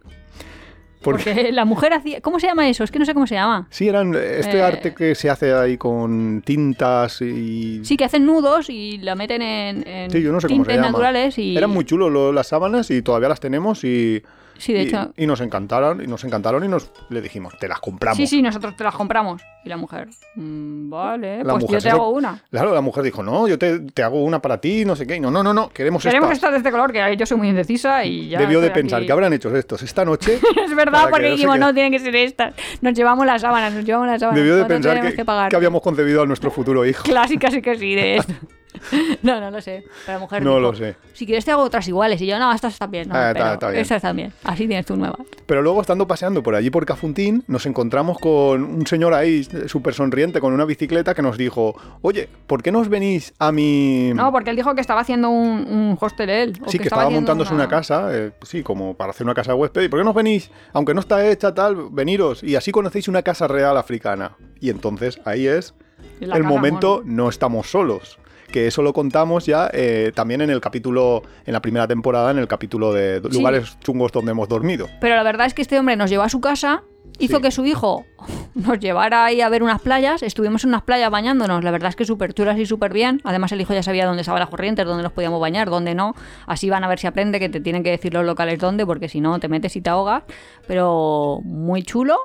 [1.02, 2.20] Porque, Porque la mujer hacía...
[2.20, 2.84] ¿Cómo se llama eso?
[2.84, 3.68] Es que no sé cómo se llama.
[3.70, 4.62] Sí, eran este Eh.
[4.62, 7.80] arte que se hace ahí con tintas y...
[7.86, 10.72] Sí, que hacen nudos y la meten en, en Sí, yo no sé cómo se
[10.72, 10.88] tintes llama.
[10.92, 11.56] naturales y...
[11.56, 14.22] Eran muy chulos lo- las sábanas y todavía las tenemos y,
[14.60, 15.12] Sí, de y, hecho...
[15.18, 18.18] y nos encantaron y nos encantaron y nos le dijimos, te las compramos.
[18.18, 19.42] Sí, sí, nosotros te las compramos.
[19.66, 22.42] Y la mujer, "Mm, vale, La pues mujer yo te lo- hago una.
[22.50, 25.16] Claro, la mujer dijo, no, yo te, te hago una para ti, no sé qué.
[25.16, 26.38] Y No, no, no, no, queremos, Queremos estas.
[26.38, 28.40] esta de este color, que yo soy muy indecisa y ya...
[28.40, 29.08] Debió de pensar, aquí.
[29.08, 30.40] ¿qué habrán hecho estos esta noche?
[30.66, 32.54] es verdad, porque que no dijimos, no, tienen que ser estas.
[32.82, 34.40] Nos llevamos las sábanas, nos llevamos las sábanas.
[34.40, 37.04] Debió de ¿cuánto pensar que, que que habíamos concebido a nuestro futuro hijo.
[37.04, 38.34] Clásica sí que sí de esto.
[39.24, 39.84] no, no lo sé.
[40.06, 40.96] Pero la mujer No dijo, lo sé.
[41.14, 42.22] Si quieres te hago otras iguales.
[42.22, 43.10] Y yo, no, estas están bien.
[43.10, 43.82] No, Ah, está- está bien.
[43.82, 44.34] Estas están bien.
[44.44, 45.20] Así tienes tú nuevas.
[45.46, 49.94] Pero luego, estando paseando por allí por Cafuntín, nos encontramos con un señor ahí súper
[49.94, 54.12] sonriente con una bicicleta que nos dijo, oye, ¿por qué no os venís a mi...
[54.14, 56.54] No, porque él dijo que estaba haciendo un, un hostel él.
[56.66, 59.34] o Sí, que, estaba estaba haciendo montándose una, casa, eh, sí, como para hacer una
[59.34, 59.82] casa de huésped.
[59.84, 60.52] ¿Y por qué no os venís?
[60.74, 64.38] Aunque no está hecha tal, veniros y así conocéis una casa real africana.
[64.60, 65.74] Y entonces ahí es
[66.20, 68.20] la el momento no estamos solos.
[68.52, 72.40] Que eso lo contamos ya eh, también en el capítulo, en la primera temporada, en
[72.40, 73.38] el capítulo de Sí.
[73.38, 74.88] lugares chungos donde hemos dormido.
[75.02, 76.82] Pero la verdad es que este hombre nos llevó a su casa,
[77.20, 77.42] hizo Sí.
[77.44, 78.06] que su hijo
[78.56, 80.24] nos llevara ahí a ver unas playas.
[80.24, 83.22] Estuvimos en unas playas bañándonos, la verdad es que súper chulas y súper bien.
[83.24, 86.16] Además, el hijo ya sabía dónde estaban las corrientes, dónde nos podíamos bañar, dónde no.
[86.48, 89.10] Así van a ver si aprende, que te tienen que decir los locales dónde, porque
[89.10, 90.24] si no te metes y te ahogas.
[90.68, 92.18] Pero muy chulo.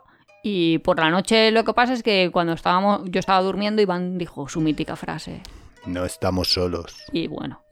[0.43, 4.17] Y por la noche lo que pasa es que cuando estábamos, yo estaba durmiendo, Iván
[4.19, 5.41] dijo su mítica frase.
[5.87, 6.95] No estamos solos.
[7.13, 7.63] Y bueno,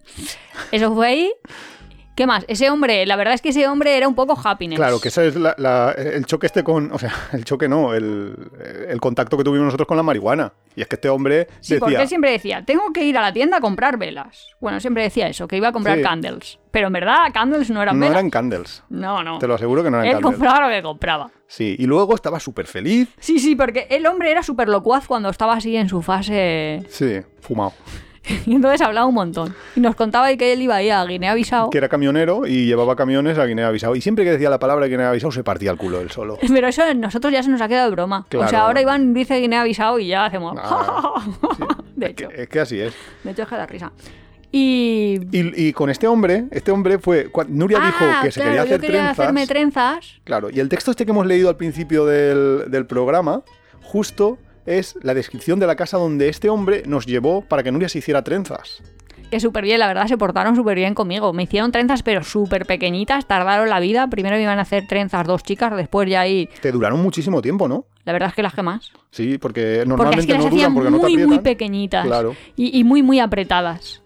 [0.71, 1.33] eso fue ahí.
[2.15, 2.45] ¿Qué más?
[2.47, 4.77] Ese hombre, la verdad es que ese hombre era un poco happiness.
[4.79, 6.93] Claro, que ese es la- la- el choque este con.
[6.93, 8.37] O sea, el choque no, el,
[8.89, 10.53] el contacto que tuvimos nosotros con la marihuana.
[10.77, 12.03] Y es que este hombre Sí, porque decía.
[12.03, 14.49] él siempre decía, tengo que ir a la tienda a comprar velas.
[14.61, 16.03] Bueno, siempre decía eso, que iba a comprar Sí.
[16.03, 16.59] candles.
[16.71, 18.19] Pero en verdad, candles no eran No velas.
[18.19, 18.83] eran candles.
[18.91, 19.39] No, no.
[19.39, 20.35] Te lo aseguro que no eran Él candles.
[20.37, 21.31] compraba lo que compraba.
[21.47, 23.09] Sí, y luego estaba súper feliz.
[23.21, 26.83] Sí, sí, porque el hombre era súper locuaz cuando estaba así en su fase.
[26.89, 27.73] Sí, fumado.
[28.47, 29.55] Y entonces hablaba un montón.
[29.77, 31.71] Y nos contaba de que él iba ahí a Guinea-Bissau.
[31.71, 33.95] Que era camionero y llevaba camiones a Guinea-Bissau.
[33.97, 36.39] Y siempre que decía la palabra Guinea-Bissau se partía el culo él solo.
[36.49, 38.27] Pero eso a nosotros ya se nos ha quedado de broma.
[38.29, 38.47] Claro.
[38.47, 40.57] O sea, ahora Iván dice Guinea-Bissau y ya hacemos.
[40.61, 41.15] Ah,
[41.57, 41.65] sí.
[41.97, 42.95] de Es que, hecho, es que así es.
[43.25, 43.93] de hecho es que da risa.
[44.55, 45.19] Y.
[45.33, 47.31] Y, y con este hombre, este hombre fue.
[47.49, 49.19] Nuria dijo Ah, que se claro, quería hacer yo quería trenzas.
[49.19, 50.21] hacerme trenzas.
[50.25, 53.43] Claro, y el texto este que hemos leído al principio del, del programa,
[53.83, 57.89] justo es la descripción de la casa donde este hombre nos llevó para que Nuria
[57.89, 58.83] se hiciera trenzas.
[59.31, 61.33] Que súper bien, la verdad, se portaron súper bien conmigo.
[61.33, 64.07] Me hicieron trenzas, pero súper pequeñitas, tardaron la vida.
[64.09, 66.51] Primero me iban a hacer trenzas dos chicas, después ya ahí.
[66.61, 67.87] Te duraron muchísimo tiempo, ¿no?
[68.05, 68.93] La verdad es que las que más.
[69.11, 72.05] Sí, porque Porque es normalmente que no hacían duran porque no te muy, muy pequeñitas.
[72.05, 72.37] Claro.
[72.57, 74.03] Y, y muy, muy apretadas.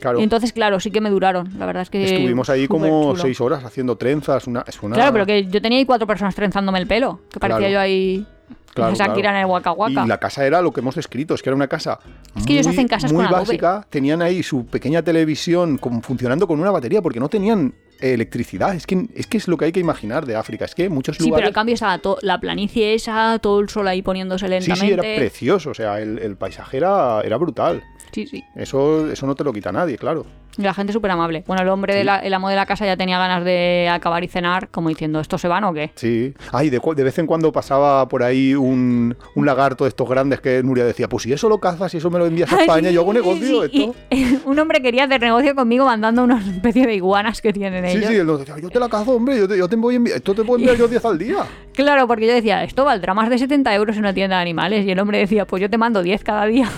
[0.00, 0.18] Claro.
[0.18, 1.58] Y entonces, claro, sí que me duraron.
[1.58, 2.02] La verdad es que.
[2.02, 4.46] Estuvimos ahí como seis horas haciendo trenzas.
[4.46, 4.94] Una, es una...
[4.96, 7.20] Claro, pero que yo tenía ahí cuatro personas trenzándome el pelo.
[7.30, 7.72] Que parecía Claro.
[7.74, 8.26] yo ahí.
[8.74, 9.36] Claro, Shakira claro.
[9.36, 10.04] en el Waka Waka.
[10.04, 11.98] Y la casa era lo que hemos escrito, es que era una casa
[12.36, 13.40] Es que ellos muy, hacen casas muy con adobe.
[13.48, 13.86] básica.
[13.90, 18.74] Tenían ahí su pequeña televisión con- funcionando con una batería porque no tenían electricidad.
[18.74, 20.64] Es que, es que es lo que hay que imaginar de África.
[20.64, 21.48] Es que muchos Sí, pero lugares...
[21.48, 24.86] en cambio estaba la planicie esa, todo el sol ahí poniéndose Sí, lentamente.
[24.86, 25.70] sí, era precioso.
[25.70, 27.82] O sea, el, el paisaje era, era brutal.
[28.12, 28.42] Sí, sí.
[28.56, 30.26] Eso, eso no te lo quita nadie, claro.
[30.58, 31.44] Y la gente súper amable.
[31.46, 32.06] Bueno, el hombre, de Sí.
[32.06, 35.20] la- el amo de la casa ya tenía ganas de acabar y cenar, como diciendo,
[35.20, 35.92] ¿esto se van o qué?
[35.94, 36.34] Sí.
[36.50, 40.40] Ay, de, de vez en cuando pasaba por ahí un, un lagarto de estos grandes
[40.40, 42.88] que Nuria decía, pues si eso lo cazas y eso me lo envías a España,
[42.88, 43.68] sí, yo hago sí, negocio.
[43.68, 43.84] sí.
[43.84, 43.96] esto.
[44.10, 47.89] Y, un hombre quería hacer negocio conmigo mandando una especie de iguanas que tienen Sí,
[47.98, 48.10] ellos.
[48.10, 50.16] sí, nos decía, yo te la cazo, hombre, yo te, yo te voy a enviar,
[50.16, 51.44] esto te puedo enviar yo 10 al día.
[51.72, 54.84] Claro, porque yo decía, esto valdrá más de 70 euros en una tienda de animales.
[54.84, 56.68] Y el hombre decía, pues yo te mando 10 cada día.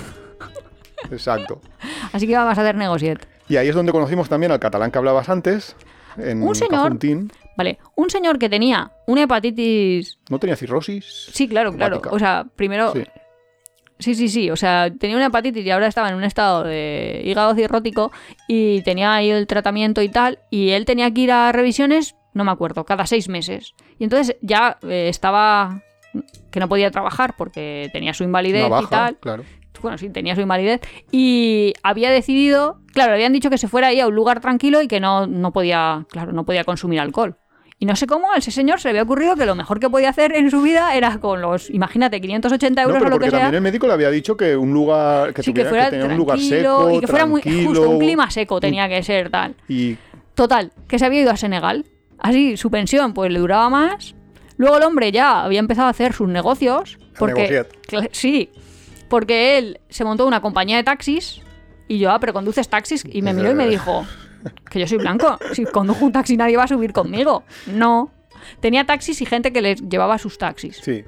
[1.10, 1.60] Exacto.
[2.12, 3.26] Así que vamos a hacer negociet.
[3.48, 5.74] Y ahí es donde conocimos también al catalán que hablabas antes,
[6.16, 6.98] en Un señor-.
[7.56, 10.18] Vale, un señor que tenía una hepatitis...
[10.30, 11.28] ¿No tenía cirrosis?
[11.32, 11.96] Sí, claro, claro.
[11.96, 12.14] Hepática.
[12.14, 13.04] O sea, primero Sí.
[14.02, 14.50] Sí, sí, sí.
[14.50, 18.12] O sea, tenía una hepatitis y ahora estaba en un estado de hígado cirrótico
[18.48, 20.40] y tenía ahí el tratamiento y tal.
[20.50, 23.74] Y él tenía que ir a revisiones, no me acuerdo, cada seis meses.
[23.98, 25.82] Y entonces ya eh, estaba
[26.50, 29.16] que no podía trabajar porque tenía su invalidez y tal.
[29.18, 29.44] claro.
[29.80, 30.80] Bueno, sí, tenía su invalidez.
[31.10, 34.80] Y había decidido, claro, le habían dicho que se fuera ahí a un lugar tranquilo
[34.80, 37.36] y que no, no podía, claro, no podía consumir alcohol.
[37.82, 39.90] Y no sé cómo a ese señor se le había ocurrido que lo mejor que
[39.90, 43.14] podía hacer en su vida era con los, imagínate, 580 No, euros pero o lo
[43.16, 43.40] porque que sea.
[43.40, 45.90] también el médico le había dicho que un lugar que, Sí, que tuviera, fuera que
[45.90, 49.30] tenía un lugar seco, y que fuera muy justo, un clima seco tenía que ser
[49.30, 49.56] tal.
[49.68, 49.96] y
[50.36, 51.84] Total, que se había ido a Senegal.
[52.20, 54.14] Así, su pensión pues le duraba más.
[54.58, 57.00] Luego el hombre ya había empezado a hacer sus negocios.
[57.18, 57.66] Porque,
[58.12, 58.50] sí,
[59.08, 61.40] porque él se montó una compañía de taxis
[61.88, 63.04] y yo, ah, pero conduces taxis.
[63.10, 64.06] Y me miró y me dijo
[64.70, 65.38] que yo soy blanco.
[65.52, 67.44] Si conduzco un taxi nadie va a subir conmigo.
[67.66, 68.10] No.
[68.60, 70.76] Tenía taxis y gente que les llevaba sus taxis.
[70.82, 71.04] sí,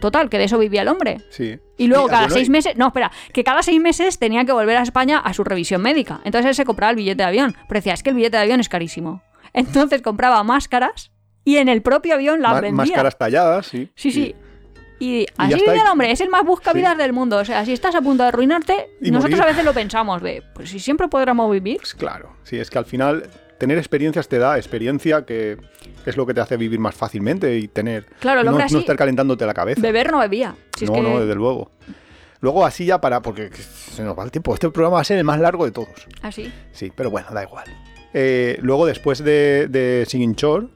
[0.00, 1.20] Total, que de eso vivía el hombre.
[1.30, 1.58] sí.
[1.76, 4.76] Y luego cada bueno, seis meses, no, espera, que cada seis meses tenía que volver
[4.76, 6.20] a España a su revisión médica.
[6.24, 7.54] Entonces él se compraba el billete de avión.
[7.68, 9.22] Pero decía, es que el billete de avión es carísimo.
[9.52, 11.12] Entonces compraba máscaras
[11.44, 12.72] y en el propio avión las vendía.
[12.72, 13.90] Máscaras talladas, sí.
[13.94, 14.20] Sí, sí.
[14.20, 14.47] Y
[14.98, 16.98] así ya está, vive y- el hombre, es el más buscavidas Sí.
[16.98, 17.36] del mundo.
[17.38, 19.42] O sea, si estás a punto de arruinarte, Y nosotros morir.
[19.44, 21.80] a veces lo pensamos de, pues si siempre podremos vivir.
[21.96, 23.28] Claro, sí, es que al final
[23.58, 25.56] tener experiencias te da experiencia que
[26.06, 28.96] es lo que te hace vivir más fácilmente y tener Claro, no, no así- estar
[28.96, 29.80] calentándote la cabeza.
[29.80, 30.54] Beber no bebía.
[30.76, 31.70] Si es no, que- no, desde luego.
[32.40, 34.54] Luego así ya para, porque se nos va el tiempo.
[34.54, 36.06] Este programa va a ser el más largo de todos.
[36.22, 36.52] Así.
[36.70, 37.64] Sí, pero bueno, da igual.
[38.14, 40.70] Eh, luego, después de, de Siguinchor,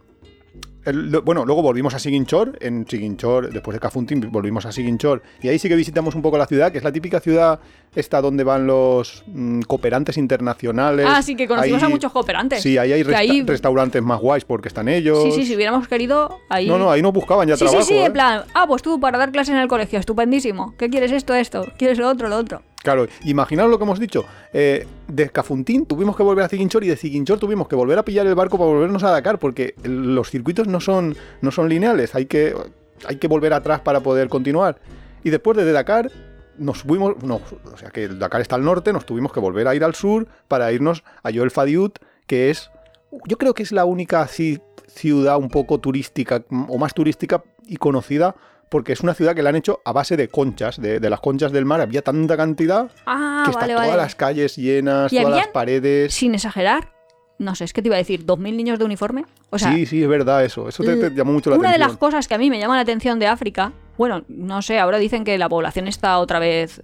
[0.85, 2.59] el- lo- bueno, luego volvimos a Siguinchor.
[2.61, 5.23] En Siguinchor, después de Cafuntín, volvimos a Siguinchor.
[5.43, 7.61] Y ahí sí que visitamos un poco la ciudad, que es la típica ciudad
[7.95, 11.07] esta donde van los mm, cooperantes internacionales.
[11.09, 12.63] Ah, sí, que conocimos Ahí- a muchos cooperantes.
[12.63, 15.23] Sí, ahí hay Que resta- ahí- restaurantes más guays porque están ellos.
[15.25, 16.67] Sí, sí, si hubiéramos querido, ahí...
[16.69, 17.83] No, no, ahí nos buscaban ya Sí, trabajo.
[17.85, 18.07] sí, sí, ¿eh?
[18.07, 20.75] en plan, ah, pues tú para dar clases en el colegio, estupendísimo.
[20.79, 21.67] ¿Qué quieres esto, esto?
[21.79, 22.63] ¿Quieres lo otro, lo otro?
[22.83, 24.25] Claro, imaginaos lo que hemos dicho.
[24.53, 28.05] Eh, de Cafuntín tuvimos que volver a Ziguinchor y de Ziguinchor tuvimos que volver a
[28.05, 32.15] pillar el barco para volvernos a Dakar porque los circuitos no son, no son lineales.
[32.17, 32.55] Hay que,
[33.07, 34.79] hay que volver atrás para poder continuar.
[35.23, 36.11] Y después de Dakar
[36.59, 37.41] nos fuimos, no,
[37.73, 39.95] o sea que el Dakar está al norte, nos tuvimos que volver a ir al
[39.95, 42.71] sur para irnos a Joel Fadiut, que es,
[43.27, 47.77] yo creo que es la única ci- ciudad un poco turística o más turística y
[47.77, 48.35] conocida.
[48.73, 51.21] Porque es una ciudad que la han hecho a base de conchas, de, de las
[51.21, 51.81] conchas del mar.
[51.83, 54.03] Había tanta cantidad Ah, que está vale, todas vale.
[54.03, 56.15] las calles llenas, ¿Y todas las paredes.
[56.15, 56.91] Sin exagerar,
[57.39, 59.25] no sé, es que te iba a decir, ¿2.000 niños de uniforme?
[59.51, 60.69] O sea, sí, sí, es verdad eso.
[60.69, 61.91] Eso te, te llamó mucho la una de atención.
[61.91, 64.99] las cosas que a mí me llama la atención de África, bueno, no sé, ahora
[64.99, 66.83] dicen que la población está otra vez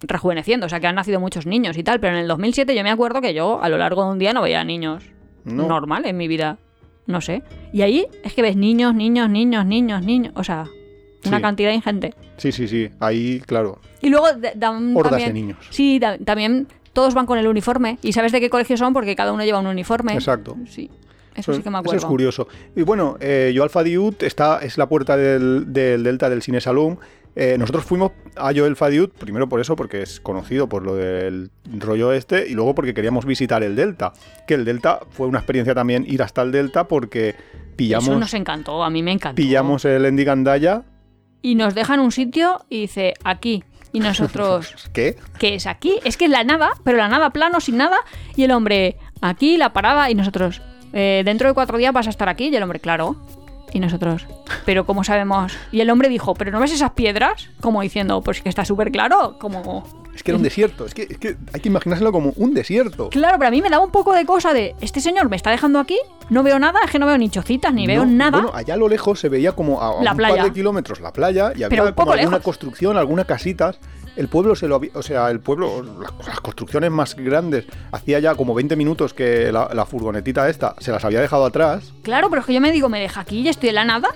[0.00, 2.82] rejuveneciendo, o sea, que han nacido muchos niños y tal, pero en el 2007 yo
[2.82, 5.04] me acuerdo que yo a lo largo de un día no veía niños
[5.44, 5.66] No.
[5.68, 6.58] normal en mi vida,
[7.06, 7.42] no sé.
[7.72, 10.66] Y ahí es que ves niños, niños, niños, niños, niños, o sea,
[11.26, 11.42] una Sí.
[11.42, 12.14] cantidad ingente.
[12.36, 12.90] Sí, sí, sí.
[13.00, 13.78] Ahí, claro.
[14.02, 15.58] Y luego da- dan Hordas también, de niños.
[15.70, 19.14] Sí, da- también todos van con el uniforme y sabes de qué colegio son porque
[19.16, 20.14] cada uno lleva un uniforme.
[20.14, 20.56] Exacto.
[20.68, 20.90] Sí,
[21.34, 21.96] eso sí que me acuerdo.
[21.98, 22.48] Eso es curioso.
[22.74, 26.60] Y bueno, eh, yo Alfa Diut está, es la puerta del, del Delta del Cine
[26.60, 26.98] Salón.
[27.38, 31.50] Eh, nosotros fuimos a Joel Fadiut, primero por eso, porque es conocido por lo del
[31.78, 34.14] rollo este, y luego porque queríamos visitar el Delta.
[34.46, 37.34] Que el Delta fue una experiencia también ir hasta el Delta porque
[37.76, 39.36] pillamos, Eso nos encantó, a mí me encantó.
[39.36, 40.84] pillamos el Endigandaya.
[41.46, 43.62] Y nos dejan un sitio y dice, aquí.
[43.92, 45.14] Y nosotros, ¿Qué?
[45.38, 45.94] ¿qué es aquí?
[46.02, 47.98] Es que es la nada, pero la nada plano, sin nada.
[48.34, 50.10] Y el hombre, aquí, la parada.
[50.10, 50.60] Y nosotros,
[50.92, 52.48] "Eh, dentro de cuatro días vas a estar aquí.
[52.48, 53.14] Y el hombre, claro.
[53.72, 54.26] Y nosotros,
[54.64, 55.52] pero ¿cómo sabemos?
[55.72, 57.48] Y el hombre dijo, ¿pero no ves esas piedras?
[57.60, 59.36] Como diciendo, pues que está súper claro.
[59.38, 60.86] Como, Es que era un desierto.
[60.86, 63.10] Es que, es que hay que imaginárselo como un desierto.
[63.10, 65.50] Claro, pero a mí me daba un poco de cosa de, este señor me está
[65.50, 65.98] dejando aquí,
[66.30, 68.40] no veo nada, es que no veo ni chocitas, ni veo nada.
[68.40, 70.36] Bueno, allá a lo lejos se veía como a, a La un playa.
[70.36, 72.44] par de kilómetros la playa y Pero había un como poco alguna lejos.
[72.44, 73.78] construcción, algunas casitas.
[74.16, 78.34] El pueblo se lo había, o sea, el pueblo, las, construcciones más grandes, hacía ya
[78.34, 81.92] como 20 minutos que la, la furgonetita esta se las había dejado atrás.
[82.02, 84.08] Claro, pero es que yo me digo, ¿me deja aquí y estoy en la nada?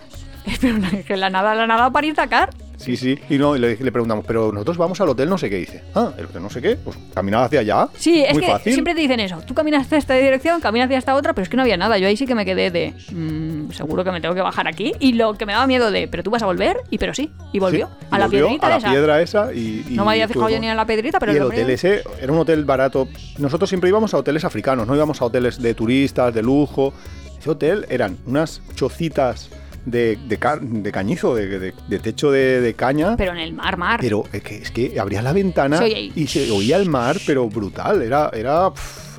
[0.61, 2.51] Pero la- nada, la nada para ir a sacar.
[2.77, 3.19] Sí, sí.
[3.29, 5.57] Y no, y le, le preguntamos, pero nosotros vamos al hotel no sé qué.
[5.57, 7.89] dice, ah, el hotel no sé qué, pues caminad hacia allá.
[7.95, 8.73] Sí, es Muy que fácil.
[8.73, 9.39] siempre te dicen eso.
[9.47, 11.99] Tú caminas hacia esta dirección, caminas hacia esta otra, pero es que no había nada.
[11.99, 14.95] Yo ahí sí que me quedé de, "Mm, seguro que me tengo que bajar aquí.
[14.99, 17.31] Y lo que me daba miedo de, pero tú vas a volver, y pero sí,
[17.53, 17.89] y volvió.
[18.01, 18.91] Sí, a la volvió piedrita a la esa.
[18.91, 21.37] piedra esa y, y no me había fijado yo ni en la piedrita, pero y
[21.37, 23.09] el hotel ese era un hotel barato.
[23.37, 26.95] Nosotros siempre íbamos a hoteles africanos, no íbamos a hoteles de turistas, de lujo.
[27.39, 29.51] Ese hotel eran unas chocitas
[29.85, 31.73] de, de, ca- de cañizo, de,
[32.03, 33.17] techo de, caña.
[33.17, 34.01] Pero en el mar, mar.
[34.01, 37.49] Pero es que, es que abrías la ventana Se y se oía el mar, pero
[37.49, 38.03] brutal.
[38.03, 38.71] Era, era,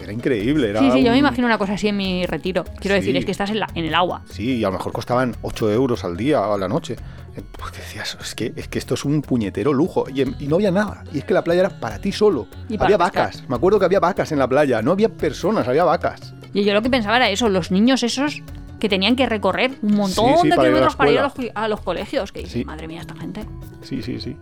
[0.02, 0.70] era increíble.
[0.70, 2.64] Era sí, sí, yo me imagino una cosa así en mi retiro.
[2.80, 3.02] Quiero Sí.
[3.02, 4.24] decir, es que estás en, la- en el agua.
[4.30, 6.96] Sí, y a lo mejor costaban 8 euros al día o a la noche.
[7.36, 10.06] Eh, Pues decías, es que, es que esto es un puñetero lujo.
[10.14, 11.04] Y, no había nada.
[11.14, 12.48] Y es que la playa era para ti solo.
[12.70, 13.44] Y había vacas.
[13.48, 14.82] Me acuerdo que había vacas en la playa.
[14.82, 16.34] No había personas, había vacas.
[16.54, 18.42] Y yo lo que pensaba era eso, los niños esos
[18.82, 21.22] que tenían que recorrer un montón Sí, sí, de para ir kilómetros para ir a
[21.22, 22.32] los, a los colegios.
[22.32, 23.46] Que dices, madre mía, esta gente.
[23.84, 24.36] Sí, sí, sí.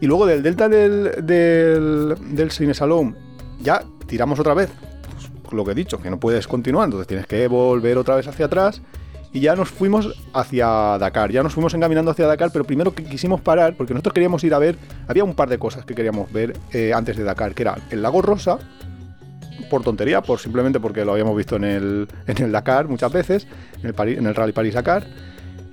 [0.00, 3.16] Y luego del delta del, del, del Cine Salón,
[3.62, 4.70] ya tiramos otra vez.
[5.42, 8.26] Pues, lo que he dicho, que no puedes continuar, entonces tienes que volver otra vez
[8.26, 8.82] hacia atrás.
[9.32, 10.66] Y ya nos fuimos hacia
[10.98, 14.42] Dakar, ya nos fuimos encaminando hacia Dakar, pero primero que quisimos parar, porque nosotros queríamos
[14.42, 14.76] ir a ver,
[15.06, 18.02] había un par de cosas que queríamos ver eh, antes de Dakar, que era el
[18.02, 18.58] lago Rosa,
[19.70, 23.46] por tontería, por simplemente porque lo habíamos visto en el, en el Dakar muchas veces,
[23.82, 25.06] en el, Rally París-Dakar,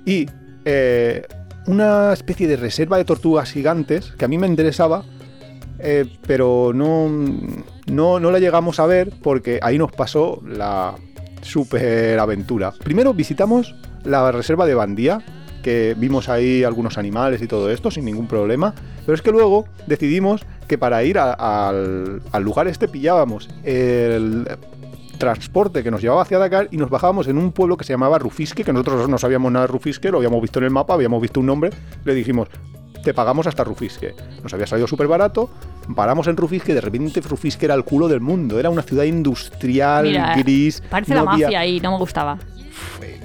[0.04, 0.28] y
[0.64, 1.26] eh,
[1.66, 5.04] una especie de reserva de tortugas gigantes que a mí me interesaba,
[5.78, 7.08] eh, pero no,
[7.86, 10.94] no, no la llegamos a ver porque ahí nos pasó la
[11.42, 12.72] super aventura.
[12.72, 13.74] Primero visitamos
[14.04, 15.20] la reserva de Bandía,
[15.64, 18.72] que vimos ahí algunos animales y todo esto sin ningún problema,
[19.04, 24.46] pero es que luego decidimos que para ir a- al, al lugar este pillábamos el
[25.18, 28.18] transporte que nos llevaba hacia Dakar y nos bajábamos en un pueblo que se llamaba
[28.18, 31.20] Rufisque, que nosotros no sabíamos nada de Rufisque, lo habíamos visto en el mapa, habíamos
[31.22, 31.70] visto un nombre,
[32.04, 32.48] le dijimos,
[33.02, 34.14] te pagamos hasta Rufisque.
[34.42, 35.50] Nos había salido súper barato,
[35.94, 40.04] paramos en Rufisque de repente Rufisque era el culo del mundo, era una ciudad industrial,
[40.06, 40.82] Mira, gris.
[40.90, 42.38] Parece no la había- mafia y no me gustaba.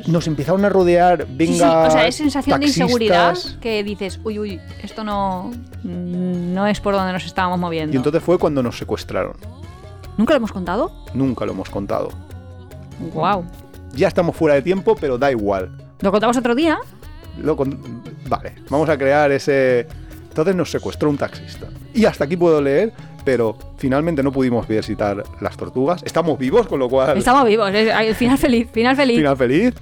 [0.08, 1.54] Nos empezaron a rodear, Sí, venga.
[1.86, 2.78] sí, o sea, es sensación taxistas.
[2.78, 5.52] de inseguridad que dices, uy, uy, esto no,
[5.84, 7.94] no es por donde nos estábamos moviendo.
[7.94, 9.34] Y entonces fue cuando nos secuestraron.
[10.18, 10.92] ¿Nunca lo hemos contado?
[11.14, 12.10] Nunca lo hemos contado.
[13.14, 13.46] Wow.
[13.94, 15.70] Ya estamos fuera de tiempo, pero da igual.
[16.02, 16.78] ¿Lo contamos otro día?
[17.42, 19.88] Lo con- Vale, vamos a crear ese...
[20.30, 21.68] Entonces nos secuestró un taxista.
[21.94, 22.94] Y hasta aquí puedo leer,
[23.24, 26.04] pero finalmente no pudimos visitar las tortugas.
[26.04, 27.18] Estamos vivos, con lo cual...
[27.18, 27.72] Estamos vivos,
[28.16, 29.18] final feliz, final feliz.
[29.18, 29.74] Final feliz.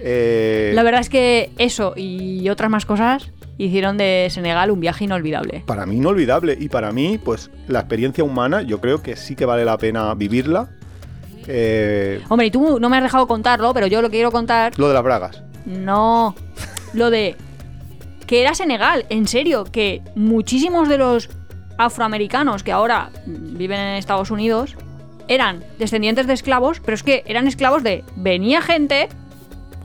[0.00, 5.04] Eh, La verdad es que eso y otras más cosas hicieron de Senegal un viaje
[5.04, 5.62] inolvidable.
[5.66, 6.56] Para mí inolvidable.
[6.58, 10.12] Y para mí, pues la experiencia humana, yo creo que sí que vale la pena
[10.14, 10.68] vivirla.
[11.46, 14.72] Eh, Hombre, y tú no me has dejado contarlo, pero yo lo quiero contar.
[14.78, 15.42] lo de las bragas.
[15.66, 16.34] No.
[16.92, 17.36] Lo de
[18.26, 21.28] que era Senegal, en serio, que muchísimos de los
[21.78, 24.76] afroamericanos que ahora viven en Estados Unidos
[25.28, 29.08] eran descendientes de esclavos, pero es que eran esclavos de venía gente,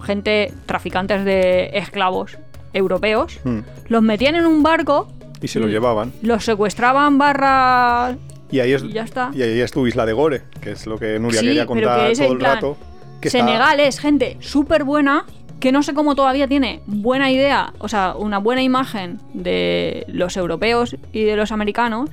[0.04, 2.38] gente traficantes de esclavos
[2.74, 3.60] europeos, Mm.
[3.88, 5.08] los metían en un barco,
[5.42, 6.12] Y se lo llevaban.
[6.22, 8.16] los secuestraban barra
[8.52, 9.32] Y ahí es, y ya está.
[9.34, 12.10] y ahí es tu isla de Gore, que es lo que Nuria Sí, quería contar
[12.10, 12.78] que todo el plan, rato.
[13.22, 15.26] Que está- Senegal es gente súper buena
[15.60, 20.38] que no sé cómo todavía tiene buena idea, o sea, una buena imagen de los
[20.38, 22.10] europeos y de los americanos,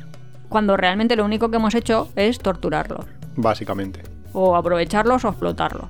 [0.49, 3.05] cuando realmente lo único que hemos hecho es torturarlos,
[3.37, 4.03] Básicamente.
[4.33, 5.87] o aprovecharlos o explotarlos.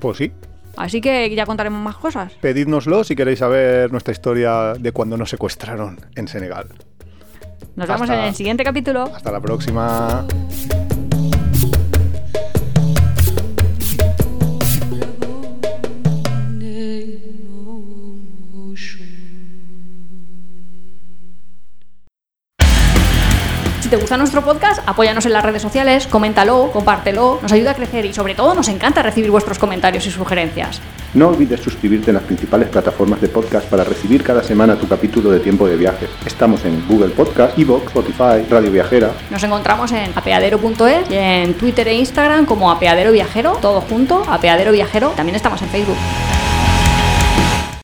[0.00, 0.32] Pues sí.
[0.76, 2.32] Así que ya contaremos más cosas.
[2.40, 6.66] Pedídnoslo si queréis saber nuestra historia de cuando nos secuestraron en Senegal.
[7.76, 9.04] Nos vemos Hasta- en el siguiente capítulo.
[9.14, 10.26] Hasta la próxima.
[23.86, 27.74] Si te gusta nuestro podcast, apóyanos en las redes sociales, coméntalo, compártelo, nos ayuda a
[27.74, 30.80] crecer y sobre todo nos encanta recibir vuestros comentarios y sugerencias.
[31.14, 35.30] No olvides suscribirte en las principales plataformas de podcast para recibir cada semana tu capítulo
[35.30, 36.10] de tiempo de viajes.
[36.26, 39.12] Estamos en Google Podcast, Evox, Spotify, Radio Viajera.
[39.30, 44.72] Nos encontramos en apeadero.es y en Twitter e Instagram como Apeadero Viajero, todo junto, Apeadero
[44.72, 45.10] Viajero.
[45.10, 45.96] También estamos en Facebook.